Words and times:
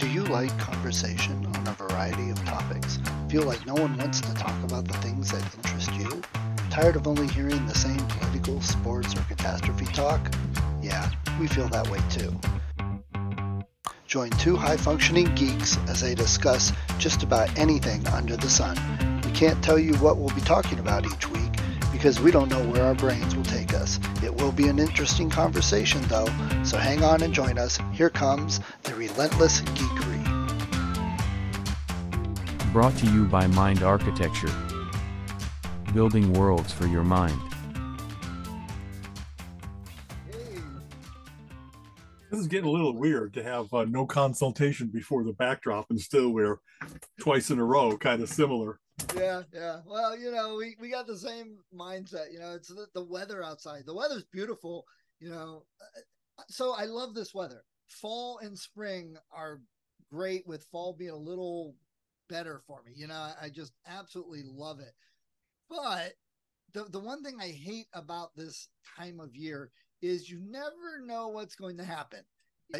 Do 0.00 0.08
you 0.08 0.24
like 0.24 0.56
conversation 0.58 1.44
on 1.44 1.68
a 1.68 1.72
variety 1.72 2.30
of 2.30 2.42
topics? 2.46 2.98
Feel 3.28 3.42
like 3.42 3.66
no 3.66 3.74
one 3.74 3.98
wants 3.98 4.22
to 4.22 4.32
talk 4.32 4.56
about 4.64 4.88
the 4.88 4.94
things 4.94 5.30
that 5.30 5.44
interest 5.54 5.92
you? 5.92 6.22
Tired 6.70 6.96
of 6.96 7.06
only 7.06 7.26
hearing 7.28 7.66
the 7.66 7.74
same 7.74 7.98
political, 8.06 8.62
sports, 8.62 9.14
or 9.14 9.20
catastrophe 9.24 9.84
talk? 9.92 10.18
Yeah, 10.80 11.10
we 11.38 11.48
feel 11.48 11.68
that 11.68 11.86
way 11.90 12.00
too. 12.08 12.34
Join 14.06 14.30
two 14.30 14.56
high 14.56 14.78
functioning 14.78 15.34
geeks 15.34 15.76
as 15.86 16.00
they 16.00 16.14
discuss 16.14 16.72
just 16.98 17.22
about 17.22 17.54
anything 17.58 18.06
under 18.08 18.38
the 18.38 18.48
sun. 18.48 18.78
We 19.26 19.32
can't 19.32 19.62
tell 19.62 19.78
you 19.78 19.92
what 19.96 20.16
we'll 20.16 20.34
be 20.34 20.40
talking 20.40 20.78
about 20.78 21.04
each 21.04 21.28
week 21.28 21.49
because 22.00 22.18
we 22.18 22.30
don't 22.30 22.48
know 22.48 22.66
where 22.70 22.82
our 22.82 22.94
brains 22.94 23.36
will 23.36 23.44
take 23.44 23.74
us. 23.74 24.00
It 24.22 24.34
will 24.34 24.52
be 24.52 24.68
an 24.68 24.78
interesting 24.78 25.28
conversation 25.28 26.00
though, 26.08 26.24
so 26.64 26.78
hang 26.78 27.04
on 27.04 27.22
and 27.22 27.34
join 27.34 27.58
us. 27.58 27.78
Here 27.92 28.08
comes 28.08 28.60
the 28.84 28.94
relentless 28.94 29.60
geekery. 29.60 30.24
Brought 32.72 32.96
to 32.96 33.06
you 33.12 33.26
by 33.26 33.48
Mind 33.48 33.82
Architecture. 33.82 34.48
Building 35.92 36.32
worlds 36.32 36.72
for 36.72 36.86
your 36.86 37.04
mind. 37.04 37.38
This 42.30 42.40
is 42.40 42.46
getting 42.46 42.66
a 42.66 42.72
little 42.72 42.96
weird 42.96 43.34
to 43.34 43.42
have 43.42 43.74
uh, 43.74 43.84
no 43.84 44.06
consultation 44.06 44.86
before 44.86 45.22
the 45.22 45.34
backdrop 45.34 45.90
and 45.90 46.00
still 46.00 46.30
we're 46.30 46.60
twice 47.20 47.50
in 47.50 47.58
a 47.58 47.64
row, 47.64 47.98
kind 47.98 48.22
of 48.22 48.30
similar. 48.30 48.80
Yeah, 49.08 49.42
yeah. 49.52 49.80
Well, 49.86 50.16
you 50.16 50.30
know, 50.30 50.56
we, 50.56 50.76
we 50.80 50.90
got 50.90 51.06
the 51.06 51.16
same 51.18 51.58
mindset. 51.74 52.32
You 52.32 52.38
know, 52.38 52.54
it's 52.54 52.68
the, 52.68 52.86
the 52.94 53.04
weather 53.04 53.42
outside. 53.42 53.82
The 53.86 53.94
weather's 53.94 54.24
beautiful, 54.32 54.86
you 55.20 55.30
know. 55.30 55.64
uh, 56.38 56.42
So 56.48 56.74
I 56.74 56.84
love 56.84 57.14
this 57.14 57.34
weather. 57.34 57.64
Fall 57.88 58.38
and 58.38 58.58
spring 58.58 59.16
are 59.32 59.60
great 60.12 60.46
with 60.46 60.64
fall 60.70 60.94
being 60.94 61.10
a 61.10 61.16
little 61.16 61.74
better 62.28 62.60
for 62.66 62.82
me. 62.84 62.92
You 62.94 63.08
know, 63.08 63.14
I, 63.14 63.34
I 63.44 63.48
just 63.50 63.72
absolutely 63.86 64.42
love 64.44 64.80
it. 64.80 64.94
But 65.70 66.14
the, 66.74 66.84
the 66.90 67.00
one 67.00 67.22
thing 67.24 67.38
I 67.40 67.48
hate 67.50 67.88
about 67.94 68.36
this 68.36 68.68
time 68.98 69.20
of 69.20 69.36
year 69.36 69.70
is 70.02 70.30
you 70.30 70.40
never 70.40 71.04
know 71.04 71.28
what's 71.28 71.56
going 71.56 71.78
to 71.78 71.84
happen. 71.84 72.20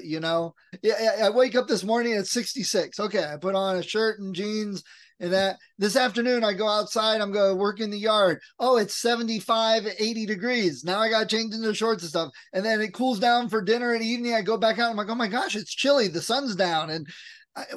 You 0.02 0.20
know, 0.20 0.54
yeah, 0.82 1.16
I 1.22 1.30
wake 1.30 1.56
up 1.56 1.66
this 1.66 1.84
morning 1.84 2.14
at 2.14 2.26
66. 2.26 3.00
Okay, 3.00 3.24
I 3.24 3.36
put 3.36 3.54
on 3.54 3.76
a 3.76 3.82
shirt 3.82 4.20
and 4.20 4.34
jeans 4.34 4.84
and 5.20 5.32
that 5.32 5.58
this 5.78 5.96
afternoon 5.96 6.42
I 6.42 6.54
go 6.54 6.66
outside, 6.66 7.20
I'm 7.20 7.30
going 7.30 7.50
to 7.50 7.56
work 7.56 7.78
in 7.80 7.90
the 7.90 7.98
yard. 7.98 8.40
Oh, 8.58 8.78
it's 8.78 8.96
75, 8.96 9.86
80 9.98 10.26
degrees. 10.26 10.82
Now 10.82 10.98
I 10.98 11.10
got 11.10 11.28
to 11.28 11.36
change 11.36 11.54
into 11.54 11.74
shorts 11.74 12.02
and 12.02 12.10
stuff. 12.10 12.32
And 12.54 12.64
then 12.64 12.80
it 12.80 12.94
cools 12.94 13.20
down 13.20 13.50
for 13.50 13.60
dinner 13.60 13.92
and 13.92 14.02
evening. 14.02 14.34
I 14.34 14.40
go 14.40 14.56
back 14.56 14.78
out. 14.78 14.90
I'm 14.90 14.96
like, 14.96 15.10
oh 15.10 15.14
my 15.14 15.28
gosh, 15.28 15.56
it's 15.56 15.74
chilly. 15.74 16.08
The 16.08 16.22
sun's 16.22 16.56
down. 16.56 16.88
And 16.88 17.06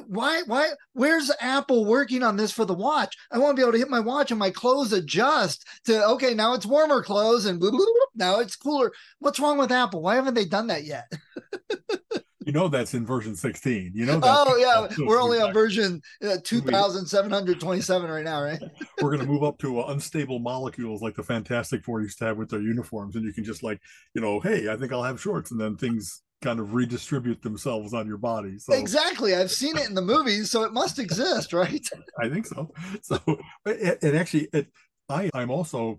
why, 0.06 0.42
why, 0.46 0.70
where's 0.92 1.30
Apple 1.40 1.84
working 1.84 2.22
on 2.22 2.36
this 2.36 2.52
for 2.52 2.64
the 2.64 2.74
watch? 2.74 3.16
I 3.30 3.38
want 3.38 3.56
to 3.56 3.60
be 3.60 3.62
able 3.62 3.72
to 3.72 3.78
hit 3.78 3.90
my 3.90 4.00
watch 4.00 4.30
and 4.30 4.38
my 4.38 4.50
clothes 4.50 4.92
adjust 4.92 5.66
to, 5.86 6.06
okay, 6.10 6.34
now 6.34 6.54
it's 6.54 6.66
warmer 6.66 7.02
clothes 7.02 7.46
and 7.46 7.58
blah, 7.58 7.70
blah, 7.70 7.78
blah, 7.78 7.86
now 8.14 8.40
it's 8.40 8.56
cooler. 8.56 8.92
What's 9.18 9.40
wrong 9.40 9.58
with 9.58 9.72
Apple? 9.72 10.02
Why 10.02 10.14
haven't 10.16 10.34
they 10.34 10.44
done 10.44 10.68
that 10.68 10.84
yet? 10.84 11.10
You 12.46 12.52
know 12.52 12.68
that's 12.68 12.92
in 12.92 13.06
version 13.06 13.34
16. 13.34 13.92
You 13.94 14.04
know. 14.04 14.20
Oh 14.22 14.56
yeah, 14.56 14.94
we're 15.06 15.20
only 15.20 15.40
on 15.40 15.54
version 15.54 16.02
uh, 16.22 16.36
2727 16.44 18.10
right 18.10 18.24
now, 18.24 18.42
right? 18.42 18.60
We're 19.00 19.10
going 19.10 19.26
to 19.26 19.26
move 19.26 19.42
up 19.42 19.58
to 19.60 19.80
uh, 19.80 19.86
unstable 19.92 20.40
molecules 20.40 21.00
like 21.00 21.14
the 21.14 21.22
Fantastic 21.22 21.82
Four 21.84 22.02
used 22.02 22.18
to 22.18 22.26
have 22.26 22.36
with 22.36 22.50
their 22.50 22.60
uniforms, 22.60 23.16
and 23.16 23.24
you 23.24 23.32
can 23.32 23.44
just 23.44 23.62
like, 23.62 23.80
you 24.14 24.20
know, 24.20 24.40
hey, 24.40 24.68
I 24.68 24.76
think 24.76 24.92
I'll 24.92 25.02
have 25.02 25.20
shorts, 25.20 25.52
and 25.52 25.60
then 25.60 25.76
things 25.76 26.22
kind 26.44 26.60
of 26.60 26.74
redistribute 26.74 27.42
themselves 27.42 27.94
on 27.94 28.06
your 28.06 28.18
body. 28.18 28.58
So 28.58 28.74
Exactly. 28.74 29.34
I've 29.34 29.50
seen 29.50 29.76
it 29.78 29.88
in 29.88 29.94
the 29.94 30.02
movies, 30.02 30.50
so 30.50 30.62
it 30.62 30.72
must 30.72 30.98
exist, 30.98 31.52
right? 31.52 31.88
I 32.20 32.28
think 32.28 32.46
so. 32.46 32.70
So, 33.02 33.18
and 33.64 34.16
actually, 34.16 34.48
it, 34.52 34.68
I 35.08 35.30
I'm 35.34 35.50
also 35.50 35.98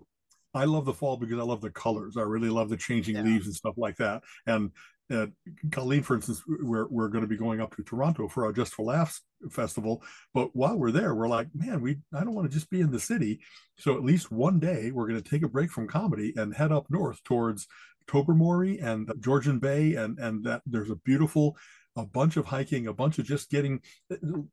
I 0.54 0.64
love 0.64 0.84
the 0.86 0.94
fall 0.94 1.16
because 1.16 1.38
I 1.38 1.42
love 1.42 1.60
the 1.60 1.70
colors. 1.70 2.16
I 2.16 2.22
really 2.22 2.48
love 2.48 2.70
the 2.70 2.76
changing 2.76 3.16
Yeah. 3.16 3.22
leaves 3.22 3.46
and 3.46 3.54
stuff 3.54 3.74
like 3.76 3.96
that. 3.96 4.22
And 4.46 4.70
uh, 5.10 5.26
Colleen, 5.70 6.02
for 6.02 6.16
instance, 6.16 6.42
we're 6.48 6.86
we're 6.88 7.08
going 7.08 7.22
to 7.22 7.28
be 7.28 7.36
going 7.36 7.60
up 7.60 7.76
to 7.76 7.82
Toronto 7.82 8.28
for 8.28 8.44
our 8.44 8.52
Just 8.52 8.72
for 8.74 8.84
Laughs 8.84 9.20
festival. 9.50 10.02
But 10.32 10.54
while 10.54 10.76
we're 10.76 10.90
there, 10.92 11.14
we're 11.14 11.28
like, 11.28 11.48
man, 11.54 11.80
we 11.80 11.98
I 12.14 12.24
don't 12.24 12.34
want 12.34 12.50
to 12.50 12.54
just 12.56 12.70
be 12.70 12.80
in 12.80 12.90
the 12.90 13.00
city. 13.00 13.40
So 13.78 13.96
at 13.96 14.04
least 14.04 14.32
one 14.32 14.58
day, 14.58 14.90
we're 14.92 15.08
going 15.08 15.22
to 15.22 15.30
take 15.30 15.42
a 15.42 15.48
break 15.48 15.70
from 15.70 15.86
comedy 15.88 16.32
and 16.36 16.54
head 16.54 16.72
up 16.72 16.86
north 16.88 17.22
towards 17.24 17.66
Tobermory 18.06 18.78
and 18.78 19.10
Georgian 19.20 19.58
Bay, 19.58 19.94
and 19.94 20.18
and 20.18 20.44
that 20.44 20.62
there's 20.66 20.90
a 20.90 20.96
beautiful 20.96 21.56
a 21.96 22.04
bunch 22.04 22.36
of 22.36 22.44
hiking, 22.44 22.86
a 22.86 22.92
bunch 22.92 23.18
of 23.18 23.24
just 23.24 23.50
getting 23.50 23.80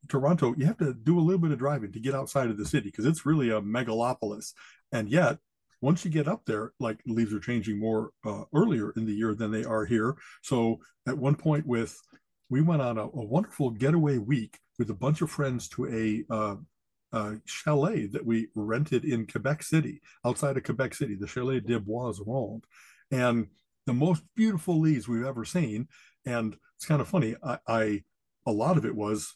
Toronto. 0.07 0.55
You 0.57 0.65
have 0.65 0.77
to 0.77 0.93
do 0.93 1.19
a 1.19 1.21
little 1.21 1.41
bit 1.41 1.51
of 1.51 1.59
driving 1.59 1.91
to 1.91 1.99
get 1.99 2.15
outside 2.15 2.49
of 2.49 2.57
the 2.57 2.65
city 2.65 2.89
because 2.89 3.05
it's 3.05 3.25
really 3.25 3.49
a 3.49 3.61
megalopolis. 3.61 4.53
And 4.93 5.09
yet, 5.09 5.39
once 5.81 6.05
you 6.05 6.11
get 6.11 6.29
up 6.29 6.45
there, 6.45 6.71
like 6.79 6.99
leaves 7.05 7.33
are 7.33 7.41
changing 7.41 7.77
more 7.79 8.11
uh, 8.25 8.43
earlier 8.55 8.91
in 8.95 9.05
the 9.05 9.13
year 9.13 9.35
than 9.35 9.51
they 9.51 9.65
are 9.65 9.83
here. 9.83 10.15
So 10.41 10.79
at 11.05 11.17
one 11.17 11.35
point, 11.35 11.67
with 11.67 11.99
we 12.49 12.61
went 12.61 12.81
on 12.81 12.97
a, 12.97 13.03
a 13.03 13.25
wonderful 13.25 13.71
getaway 13.71 14.17
week 14.17 14.57
with 14.79 14.89
a 14.89 14.95
bunch 14.95 15.21
of 15.21 15.29
friends 15.29 15.67
to 15.69 15.87
a 15.87 16.33
uh, 16.33 16.55
uh, 17.11 17.35
chalet 17.45 18.07
that 18.07 18.25
we 18.25 18.47
rented 18.55 19.05
in 19.05 19.27
Quebec 19.27 19.63
City, 19.63 20.01
outside 20.25 20.55
of 20.55 20.63
Quebec 20.63 20.93
City, 20.93 21.15
the 21.15 21.27
Chalet 21.27 21.59
des 21.59 21.79
Bois 21.79 22.13
Rondes, 22.25 22.63
and 23.11 23.47
the 23.85 23.93
most 23.93 24.23
beautiful 24.35 24.79
leaves 24.79 25.07
we've 25.07 25.25
ever 25.25 25.45
seen. 25.45 25.87
And 26.25 26.55
it's 26.77 26.85
kind 26.85 27.01
of 27.01 27.07
funny. 27.07 27.35
I, 27.43 27.59
I 27.67 28.03
a 28.45 28.51
lot 28.51 28.77
of 28.77 28.85
it 28.85 28.95
was 28.95 29.35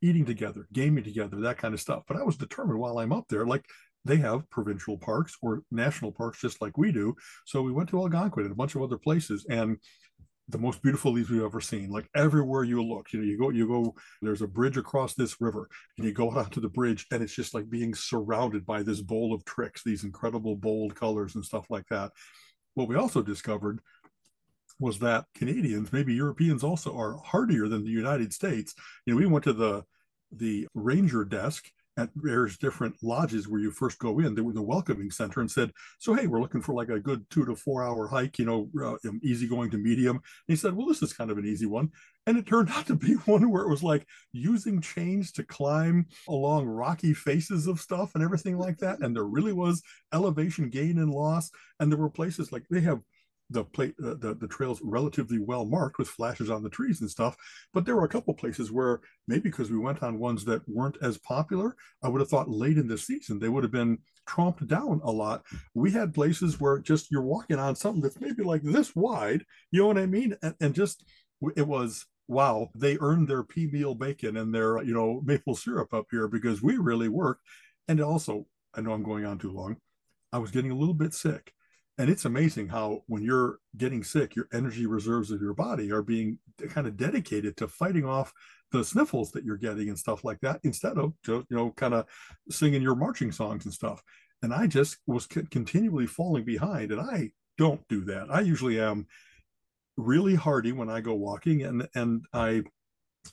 eating 0.00 0.24
together, 0.24 0.66
gaming 0.72 1.04
together, 1.04 1.40
that 1.40 1.58
kind 1.58 1.74
of 1.74 1.80
stuff. 1.80 2.02
But 2.06 2.16
I 2.16 2.22
was 2.22 2.36
determined 2.36 2.78
while 2.78 2.98
I'm 2.98 3.12
up 3.12 3.26
there, 3.28 3.46
like 3.46 3.64
they 4.04 4.16
have 4.16 4.48
provincial 4.50 4.98
parks 4.98 5.36
or 5.42 5.62
national 5.70 6.12
parks 6.12 6.40
just 6.40 6.60
like 6.60 6.76
we 6.76 6.92
do. 6.92 7.14
So 7.46 7.62
we 7.62 7.72
went 7.72 7.88
to 7.90 8.00
Algonquin 8.00 8.44
and 8.44 8.52
a 8.52 8.56
bunch 8.56 8.74
of 8.74 8.82
other 8.82 8.98
places, 8.98 9.46
and 9.48 9.78
the 10.48 10.58
most 10.58 10.82
beautiful 10.82 11.12
leaves 11.12 11.30
we've 11.30 11.42
ever 11.42 11.60
seen. 11.60 11.90
Like 11.90 12.08
everywhere 12.14 12.64
you 12.64 12.82
look, 12.82 13.12
you 13.12 13.20
know, 13.20 13.24
you 13.24 13.38
go, 13.38 13.50
you 13.50 13.66
go. 13.66 13.94
There's 14.20 14.42
a 14.42 14.48
bridge 14.48 14.76
across 14.76 15.14
this 15.14 15.40
river, 15.40 15.68
and 15.96 16.06
you 16.06 16.12
go 16.12 16.30
out 16.30 16.38
onto 16.38 16.60
the 16.60 16.68
bridge, 16.68 17.06
and 17.10 17.22
it's 17.22 17.34
just 17.34 17.54
like 17.54 17.70
being 17.70 17.94
surrounded 17.94 18.66
by 18.66 18.82
this 18.82 19.00
bowl 19.00 19.32
of 19.32 19.44
tricks, 19.44 19.82
these 19.84 20.04
incredible 20.04 20.56
bold 20.56 20.94
colors 20.94 21.34
and 21.36 21.44
stuff 21.44 21.66
like 21.70 21.86
that. 21.88 22.10
What 22.74 22.88
we 22.88 22.96
also 22.96 23.22
discovered 23.22 23.80
was 24.78 24.98
that 25.00 25.26
Canadians, 25.34 25.92
maybe 25.92 26.14
Europeans 26.14 26.64
also 26.64 26.96
are 26.96 27.16
hardier 27.18 27.68
than 27.68 27.84
the 27.84 27.90
United 27.90 28.32
States. 28.32 28.74
You 29.06 29.14
know, 29.14 29.18
we 29.18 29.26
went 29.26 29.44
to 29.44 29.52
the 29.52 29.84
the 30.34 30.66
ranger 30.74 31.24
desk 31.24 31.70
at 31.96 32.10
various 32.16 32.56
different 32.56 32.96
lodges 33.02 33.48
where 33.48 33.60
you 33.60 33.70
first 33.70 33.98
go 33.98 34.18
in. 34.18 34.34
They 34.34 34.42
were 34.42 34.52
the 34.52 34.62
welcoming 34.62 35.10
center 35.10 35.40
and 35.40 35.50
said, 35.50 35.72
"So 35.98 36.14
hey, 36.14 36.26
we're 36.26 36.40
looking 36.40 36.62
for 36.62 36.74
like 36.74 36.88
a 36.88 37.00
good 37.00 37.28
two 37.30 37.44
to 37.44 37.54
four 37.54 37.82
hour 37.84 38.08
hike. 38.08 38.38
You 38.38 38.46
know, 38.46 38.70
uh, 38.82 39.10
easy 39.22 39.46
going 39.46 39.70
to 39.70 39.78
medium." 39.78 40.16
And 40.16 40.22
he 40.48 40.56
said, 40.56 40.74
"Well, 40.74 40.86
this 40.86 41.02
is 41.02 41.12
kind 41.12 41.30
of 41.30 41.38
an 41.38 41.46
easy 41.46 41.66
one." 41.66 41.90
And 42.26 42.38
it 42.38 42.46
turned 42.46 42.70
out 42.74 42.86
to 42.86 42.94
be 42.94 43.14
one 43.14 43.50
where 43.50 43.62
it 43.62 43.70
was 43.70 43.82
like 43.82 44.06
using 44.32 44.80
chains 44.80 45.32
to 45.32 45.44
climb 45.44 46.06
along 46.28 46.66
rocky 46.66 47.14
faces 47.14 47.66
of 47.66 47.80
stuff 47.80 48.12
and 48.14 48.24
everything 48.24 48.58
like 48.58 48.78
that. 48.78 49.00
And 49.00 49.14
there 49.14 49.24
really 49.24 49.52
was 49.52 49.82
elevation 50.12 50.70
gain 50.70 50.98
and 50.98 51.10
loss. 51.10 51.50
And 51.80 51.90
there 51.90 51.98
were 51.98 52.10
places 52.10 52.52
like 52.52 52.64
they 52.70 52.80
have 52.80 53.00
the 53.50 53.64
plate 53.64 53.94
uh, 54.04 54.14
the, 54.18 54.36
the 54.40 54.48
trails 54.48 54.80
relatively 54.82 55.38
well 55.38 55.64
marked 55.64 55.98
with 55.98 56.08
flashes 56.08 56.50
on 56.50 56.62
the 56.62 56.70
trees 56.70 57.00
and 57.00 57.10
stuff 57.10 57.36
but 57.74 57.84
there 57.84 57.96
were 57.96 58.04
a 58.04 58.08
couple 58.08 58.32
places 58.34 58.72
where 58.72 59.00
maybe 59.28 59.42
because 59.42 59.70
we 59.70 59.78
went 59.78 60.02
on 60.02 60.18
ones 60.18 60.44
that 60.44 60.62
weren't 60.68 60.96
as 61.02 61.18
popular 61.18 61.76
i 62.02 62.08
would 62.08 62.20
have 62.20 62.30
thought 62.30 62.48
late 62.48 62.78
in 62.78 62.86
the 62.86 62.96
season 62.96 63.38
they 63.38 63.48
would 63.48 63.64
have 63.64 63.72
been 63.72 63.98
tromped 64.28 64.66
down 64.66 65.00
a 65.04 65.10
lot. 65.10 65.42
We 65.74 65.90
had 65.90 66.14
places 66.14 66.60
where 66.60 66.78
just 66.78 67.10
you're 67.10 67.22
walking 67.22 67.58
on 67.58 67.76
something 67.76 68.02
that's 68.02 68.20
maybe 68.20 68.42
like 68.42 68.62
this 68.62 68.94
wide 68.94 69.44
you 69.70 69.80
know 69.80 69.88
what 69.88 69.98
i 69.98 70.06
mean? 70.06 70.36
And, 70.42 70.54
and 70.60 70.74
just 70.74 71.04
it 71.56 71.66
was 71.66 72.06
wow 72.28 72.70
they 72.74 72.96
earned 73.00 73.28
their 73.28 73.42
pea 73.42 73.66
meal 73.66 73.94
bacon 73.94 74.36
and 74.36 74.54
their 74.54 74.82
you 74.82 74.94
know 74.94 75.20
maple 75.24 75.54
syrup 75.54 75.92
up 75.92 76.06
here 76.10 76.28
because 76.28 76.62
we 76.62 76.76
really 76.76 77.08
worked. 77.08 77.42
And 77.88 78.00
also 78.00 78.46
i 78.74 78.80
know 78.80 78.92
i'm 78.92 79.02
going 79.02 79.24
on 79.24 79.38
too 79.38 79.52
long 79.52 79.76
i 80.32 80.38
was 80.38 80.50
getting 80.50 80.70
a 80.70 80.76
little 80.76 80.94
bit 80.94 81.14
sick 81.14 81.52
and 81.98 82.08
it's 82.08 82.24
amazing 82.24 82.68
how 82.68 83.02
when 83.06 83.22
you're 83.22 83.58
getting 83.76 84.02
sick 84.02 84.34
your 84.34 84.48
energy 84.52 84.86
reserves 84.86 85.30
of 85.30 85.40
your 85.40 85.54
body 85.54 85.92
are 85.92 86.02
being 86.02 86.38
kind 86.70 86.86
of 86.86 86.96
dedicated 86.96 87.56
to 87.56 87.68
fighting 87.68 88.04
off 88.04 88.32
the 88.70 88.82
sniffles 88.82 89.30
that 89.32 89.44
you're 89.44 89.56
getting 89.56 89.88
and 89.88 89.98
stuff 89.98 90.24
like 90.24 90.40
that 90.40 90.60
instead 90.64 90.96
of 90.96 91.12
just 91.24 91.46
you 91.50 91.56
know 91.56 91.70
kind 91.72 91.94
of 91.94 92.06
singing 92.50 92.82
your 92.82 92.94
marching 92.94 93.30
songs 93.30 93.64
and 93.64 93.74
stuff. 93.74 94.02
And 94.42 94.52
i 94.52 94.66
just 94.66 94.96
was 95.06 95.26
continually 95.26 96.06
falling 96.06 96.44
behind 96.44 96.90
and 96.90 97.00
i 97.00 97.30
don't 97.58 97.86
do 97.88 98.04
that. 98.06 98.28
I 98.30 98.40
usually 98.40 98.80
am 98.80 99.06
really 99.96 100.34
hardy 100.34 100.72
when 100.72 100.88
i 100.88 101.00
go 101.00 101.14
walking 101.14 101.62
and 101.62 101.86
and 101.94 102.24
i 102.32 102.62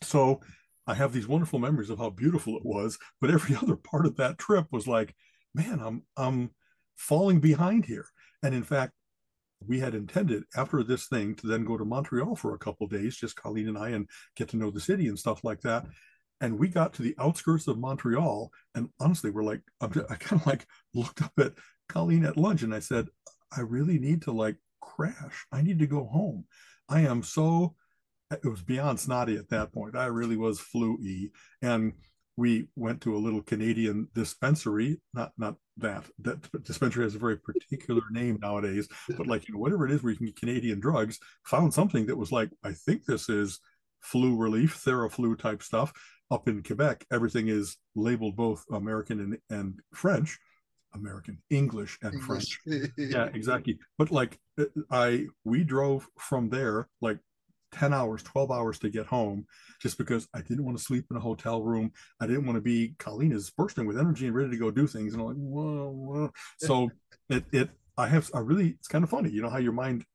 so 0.04 0.42
i 0.86 0.94
have 0.94 1.14
these 1.14 1.28
wonderful 1.28 1.58
memories 1.58 1.90
of 1.90 1.98
how 1.98 2.10
beautiful 2.10 2.58
it 2.58 2.66
was 2.66 2.98
but 3.22 3.32
every 3.32 3.56
other 3.62 3.78
part 3.78 4.06
of 4.06 4.18
that 4.18 4.38
trip 4.38 4.68
was 4.70 4.86
like 4.86 5.16
man 5.56 5.80
i'm 5.82 6.04
i'm 6.18 6.50
falling 6.98 7.40
behind 7.40 7.86
here 7.86 8.06
and 8.44 8.54
in 8.54 8.64
fact, 8.64 8.94
we 9.68 9.80
had 9.80 9.94
intended 9.94 10.44
after 10.56 10.84
this 10.84 11.08
thing 11.08 11.36
to 11.36 11.48
then 11.48 11.66
go 11.66 11.78
to 11.78 11.86
Montreal 11.86 12.36
for 12.36 12.54
a 12.54 12.60
couple 12.60 12.88
days, 12.88 13.18
just 13.18 13.36
Colleen 13.36 13.68
and 13.68 13.78
I, 13.78 13.90
and 13.90 14.08
get 14.36 14.50
to 14.50 14.58
know 14.58 14.72
the 14.72 14.80
city 14.80 15.08
and 15.08 15.20
stuff 15.20 15.44
like 15.44 15.62
that. 15.62 15.86
And 16.42 16.58
we 16.58 16.70
got 16.70 16.94
to 16.94 17.02
the 17.02 17.16
outskirts 17.20 17.68
of 17.68 17.78
Montreal, 17.78 18.52
and 18.76 18.90
honestly, 19.00 19.30
we're 19.30 19.44
like, 19.44 19.62
I 19.82 19.88
kind 19.88 20.42
of 20.42 20.48
like 20.48 20.66
looked 20.94 21.22
up 21.22 21.34
at 21.38 21.54
Colleen 21.90 22.26
at 22.26 22.38
lunch, 22.38 22.64
and 22.64 22.74
I 22.74 22.80
said, 22.80 23.08
I 23.56 23.62
really 23.62 24.00
need 24.00 24.22
to 24.24 24.32
like 24.32 24.56
crash. 24.82 25.46
I 25.52 25.62
need 25.62 25.80
to 25.80 25.88
go 25.88 26.06
home. 26.06 26.46
I 26.88 27.02
am 27.02 27.24
so. 27.24 27.76
It 28.32 28.48
was 28.48 28.62
beyond 28.62 29.00
snotty 29.00 29.38
at 29.38 29.50
that 29.50 29.74
point. 29.74 29.98
I 29.98 30.06
really 30.06 30.38
was 30.38 30.60
flu-y, 30.60 31.30
and 31.62 31.94
we 32.38 32.70
went 32.76 33.02
to 33.02 33.16
a 33.16 33.20
little 33.20 33.42
Canadian 33.42 34.08
dispensary. 34.14 35.02
Not 35.14 35.34
not 35.38 35.56
that 35.80 36.06
that 36.20 36.64
dispensary 36.64 37.04
has 37.04 37.16
a 37.16 37.20
very 37.20 37.38
particular 37.38 38.02
name 38.12 38.40
nowadays, 38.42 38.88
but 39.18 39.28
like 39.28 39.48
you 39.48 39.54
know 39.54 39.60
whatever 39.60 39.86
it 39.86 39.92
is 39.92 40.04
where 40.04 40.12
you 40.12 40.18
can 40.18 40.28
get 40.28 40.36
Canadian 40.36 40.80
drugs. 40.80 41.20
Found 41.46 41.74
something 41.74 42.06
that 42.08 42.18
was 42.18 42.32
like 42.32 42.50
I 42.64 42.74
think 42.74 43.06
this 43.06 43.30
is 43.30 43.60
flu 44.02 44.36
relief, 44.36 44.82
Theraflu 44.84 45.38
type 45.38 45.64
stuff. 45.64 45.92
Up 46.32 46.48
in 46.48 46.62
Quebec, 46.62 47.06
everything 47.12 47.48
is 47.48 47.78
labeled 47.96 48.36
both 48.36 48.64
American 48.72 49.20
and, 49.20 49.38
and 49.50 49.80
French. 49.94 50.38
American 50.94 51.40
English 51.50 51.98
and 52.02 52.14
English. 52.14 52.60
French. 52.64 52.92
yeah, 52.98 53.30
exactly. 53.34 53.78
But 53.98 54.12
like 54.12 54.40
uh, 54.60 54.66
I 54.92 55.28
we 55.44 55.64
drove 55.64 56.08
from 56.18 56.50
there 56.50 56.88
like 57.02 57.20
10 57.72 57.94
hours, 57.94 58.24
12 58.24 58.52
hours 58.52 58.80
to 58.80 58.90
get 58.90 59.06
home 59.06 59.46
just 59.82 59.98
because 59.98 60.28
I 60.34 60.42
didn't 60.42 60.66
want 60.66 60.78
to 60.78 60.84
sleep 60.84 61.06
in 61.10 61.18
a 61.18 61.22
hotel 61.22 61.62
room. 61.64 61.92
I 62.20 62.28
didn't 62.28 62.46
want 62.46 62.58
to 62.58 62.62
be 62.62 62.96
Colleen 63.00 63.32
is 63.32 63.50
bursting 63.50 63.86
with 63.86 64.00
energy 64.00 64.28
and 64.28 64.36
ready 64.36 64.52
to 64.52 64.58
go 64.58 64.72
do 64.72 64.88
things. 64.88 65.14
And 65.14 65.22
I'm 65.22 65.28
like, 65.28 65.38
whoa, 65.38 65.90
whoa. 65.90 66.32
So 66.58 66.90
it 67.30 67.46
it 67.52 67.70
I 67.98 68.08
have 68.08 68.30
I 68.34 68.40
really 68.40 68.70
it's 68.70 68.88
kind 68.88 69.04
of 69.04 69.10
funny, 69.10 69.30
you 69.30 69.42
know, 69.42 69.50
how 69.50 69.58
your 69.58 69.74
mind 69.74 70.06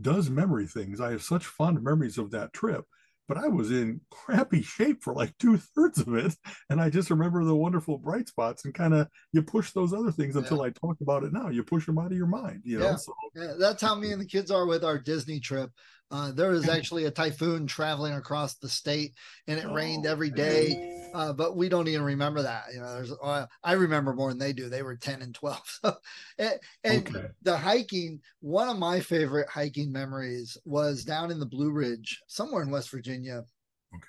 does 0.00 0.30
memory 0.30 0.66
things. 0.66 1.00
I 1.00 1.10
have 1.10 1.22
such 1.22 1.46
fond 1.46 1.82
memories 1.82 2.18
of 2.18 2.30
that 2.30 2.52
trip 2.52 2.84
but 3.30 3.38
I 3.38 3.46
was 3.46 3.70
in 3.70 4.00
crappy 4.10 4.60
shape 4.60 5.04
for 5.04 5.14
like 5.14 5.38
two 5.38 5.56
thirds 5.56 6.00
of 6.00 6.12
it. 6.16 6.34
And 6.68 6.80
I 6.80 6.90
just 6.90 7.10
remember 7.10 7.44
the 7.44 7.54
wonderful 7.54 7.96
bright 7.96 8.26
spots 8.26 8.64
and 8.64 8.74
kind 8.74 8.92
of 8.92 9.06
you 9.32 9.40
push 9.40 9.70
those 9.70 9.94
other 9.94 10.10
things 10.10 10.34
until 10.34 10.56
yeah. 10.56 10.64
I 10.64 10.70
talk 10.70 10.96
about 11.00 11.22
it 11.22 11.32
now. 11.32 11.48
You 11.48 11.62
push 11.62 11.86
them 11.86 11.96
out 11.96 12.10
of 12.10 12.18
your 12.18 12.26
mind, 12.26 12.62
you 12.64 12.80
know. 12.80 12.86
Yeah. 12.86 12.96
So, 12.96 13.14
yeah, 13.36 13.52
that's 13.56 13.80
how 13.82 13.94
me 13.94 14.10
and 14.10 14.20
the 14.20 14.26
kids 14.26 14.50
are 14.50 14.66
with 14.66 14.82
our 14.82 14.98
Disney 14.98 15.38
trip. 15.38 15.70
Uh, 16.10 16.32
there 16.32 16.50
was 16.50 16.68
actually 16.68 17.04
a 17.04 17.10
typhoon 17.10 17.66
traveling 17.66 18.14
across 18.14 18.54
the 18.54 18.68
state, 18.68 19.14
and 19.46 19.58
it 19.58 19.66
oh, 19.66 19.74
rained 19.74 20.06
every 20.06 20.30
day. 20.30 20.96
Uh, 21.14 21.32
but 21.32 21.56
we 21.56 21.68
don't 21.68 21.88
even 21.88 22.02
remember 22.02 22.42
that. 22.42 22.64
You 22.72 22.80
know, 22.80 22.94
there's 22.94 23.12
uh, 23.22 23.46
I 23.64 23.72
remember 23.72 24.12
more 24.12 24.28
than 24.28 24.38
they 24.38 24.52
do. 24.52 24.68
They 24.68 24.82
were 24.82 24.96
ten 24.96 25.22
and 25.22 25.34
twelve. 25.34 25.60
So, 25.82 25.94
and, 26.38 26.60
and 26.84 27.16
okay. 27.16 27.26
the 27.42 27.56
hiking. 27.56 28.20
One 28.40 28.68
of 28.68 28.78
my 28.78 29.00
favorite 29.00 29.48
hiking 29.48 29.92
memories 29.92 30.58
was 30.64 31.04
down 31.04 31.30
in 31.30 31.40
the 31.40 31.46
Blue 31.46 31.70
Ridge, 31.70 32.20
somewhere 32.26 32.62
in 32.62 32.70
West 32.70 32.90
Virginia. 32.90 33.44
Okay. 33.92 34.04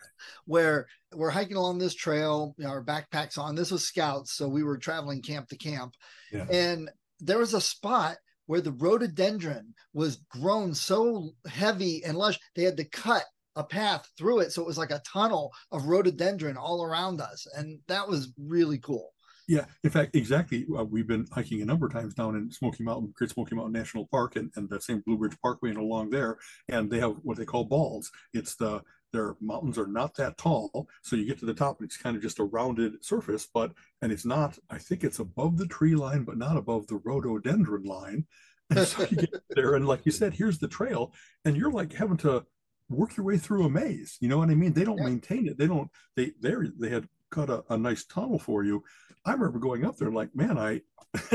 Where 0.45 0.88
we're 1.13 1.31
hiking 1.31 1.57
along 1.57 1.80
this 1.80 1.95
trail, 1.95 2.53
you 2.57 2.65
know, 2.65 2.69
our 2.69 2.83
backpacks 2.83 3.38
on. 3.38 3.56
This 3.56 3.71
was 3.71 3.86
scouts, 3.86 4.33
so 4.33 4.48
we 4.48 4.63
were 4.63 4.77
traveling 4.77 5.21
camp 5.21 5.50
to 5.50 5.57
camp, 5.57 5.95
yeah. 6.31 6.45
and 6.51 6.89
there 7.19 7.39
was 7.39 7.53
a 7.53 7.62
spot 7.62 8.18
where 8.51 8.59
the 8.59 8.74
rhododendron 8.74 9.74
was 9.94 10.18
grown 10.27 10.75
so 10.75 11.30
heavy 11.48 12.03
and 12.03 12.18
lush, 12.18 12.38
they 12.53 12.63
had 12.63 12.75
to 12.75 12.83
cut 12.83 13.24
a 13.56 13.63
path 13.63 14.09
through 14.18 14.39
it. 14.39 14.51
So 14.51 14.62
it 14.62 14.68
was 14.68 14.77
like 14.77 14.92
a 14.92 15.01
tunnel 15.07 15.53
of 15.71 15.86
rhododendron 15.86 16.57
all 16.57 16.83
around 16.83 17.21
us. 17.21 17.48
And 17.56 17.80
that 17.88 18.06
was 18.09 18.33
really 18.38 18.77
cool. 18.77 19.13
Yeah, 19.48 19.63
in 19.86 19.89
fact, 19.89 20.18
exactly. 20.18 20.68
Uh, 20.77 20.83
we've 20.83 21.07
been 21.07 21.27
hiking 21.31 21.62
a 21.62 21.65
number 21.65 21.86
of 21.86 21.94
times 21.94 22.13
down 22.13 22.36
in 22.36 22.51
Smoky 22.51 22.83
Mountain, 22.83 23.13
Great 23.15 23.30
Smoky 23.30 23.56
Mountain 23.56 23.71
National 23.71 24.07
Park, 24.07 24.36
and, 24.36 24.51
and 24.57 24.69
that 24.69 24.83
same 24.83 25.01
Blue 25.06 25.15
Ridge 25.15 25.38
Parkway 25.42 25.69
and 25.69 25.80
along 25.80 26.09
there. 26.09 26.38
And 26.68 26.92
they 26.92 27.00
have 27.00 27.15
what 27.24 27.38
they 27.38 27.45
call 27.45 27.63
balls. 27.63 28.12
It's 28.33 28.56
the 28.56 28.81
their 29.11 29.35
mountains 29.41 29.77
are 29.77 29.87
not 29.87 30.15
that 30.15 30.37
tall, 30.37 30.87
so 31.01 31.15
you 31.15 31.25
get 31.25 31.39
to 31.39 31.45
the 31.45 31.53
top 31.53 31.79
and 31.79 31.87
it's 31.87 31.97
kind 31.97 32.15
of 32.15 32.21
just 32.21 32.39
a 32.39 32.43
rounded 32.43 33.03
surface. 33.03 33.47
But 33.53 33.73
and 34.01 34.11
it's 34.11 34.25
not. 34.25 34.57
I 34.69 34.77
think 34.77 35.03
it's 35.03 35.19
above 35.19 35.57
the 35.57 35.67
tree 35.67 35.95
line, 35.95 36.23
but 36.23 36.37
not 36.37 36.57
above 36.57 36.87
the 36.87 36.97
rhododendron 36.97 37.83
line. 37.83 38.25
And 38.73 38.87
so 38.87 39.01
you 39.03 39.17
get 39.17 39.43
there, 39.49 39.75
and 39.75 39.85
like 39.85 40.05
you 40.05 40.13
said, 40.13 40.33
here's 40.33 40.57
the 40.57 40.67
trail, 40.69 41.13
and 41.43 41.57
you're 41.57 41.73
like 41.73 41.91
having 41.91 42.15
to 42.19 42.45
work 42.87 43.17
your 43.17 43.25
way 43.25 43.37
through 43.37 43.65
a 43.65 43.69
maze. 43.69 44.17
You 44.21 44.29
know 44.29 44.37
what 44.37 44.49
I 44.49 44.55
mean? 44.55 44.71
They 44.71 44.85
don't 44.85 44.97
yeah. 44.97 45.07
maintain 45.07 45.45
it. 45.45 45.57
They 45.57 45.67
don't. 45.67 45.89
They 46.15 46.31
they 46.39 46.53
they 46.79 46.89
had 46.89 47.09
cut 47.31 47.49
a, 47.49 47.63
a 47.69 47.77
nice 47.77 48.05
tunnel 48.05 48.39
for 48.39 48.63
you. 48.63 48.83
I 49.25 49.33
remember 49.33 49.59
going 49.59 49.85
up 49.85 49.97
there 49.97 50.07
and 50.07 50.17
like, 50.17 50.35
man, 50.35 50.57
I, 50.57 50.81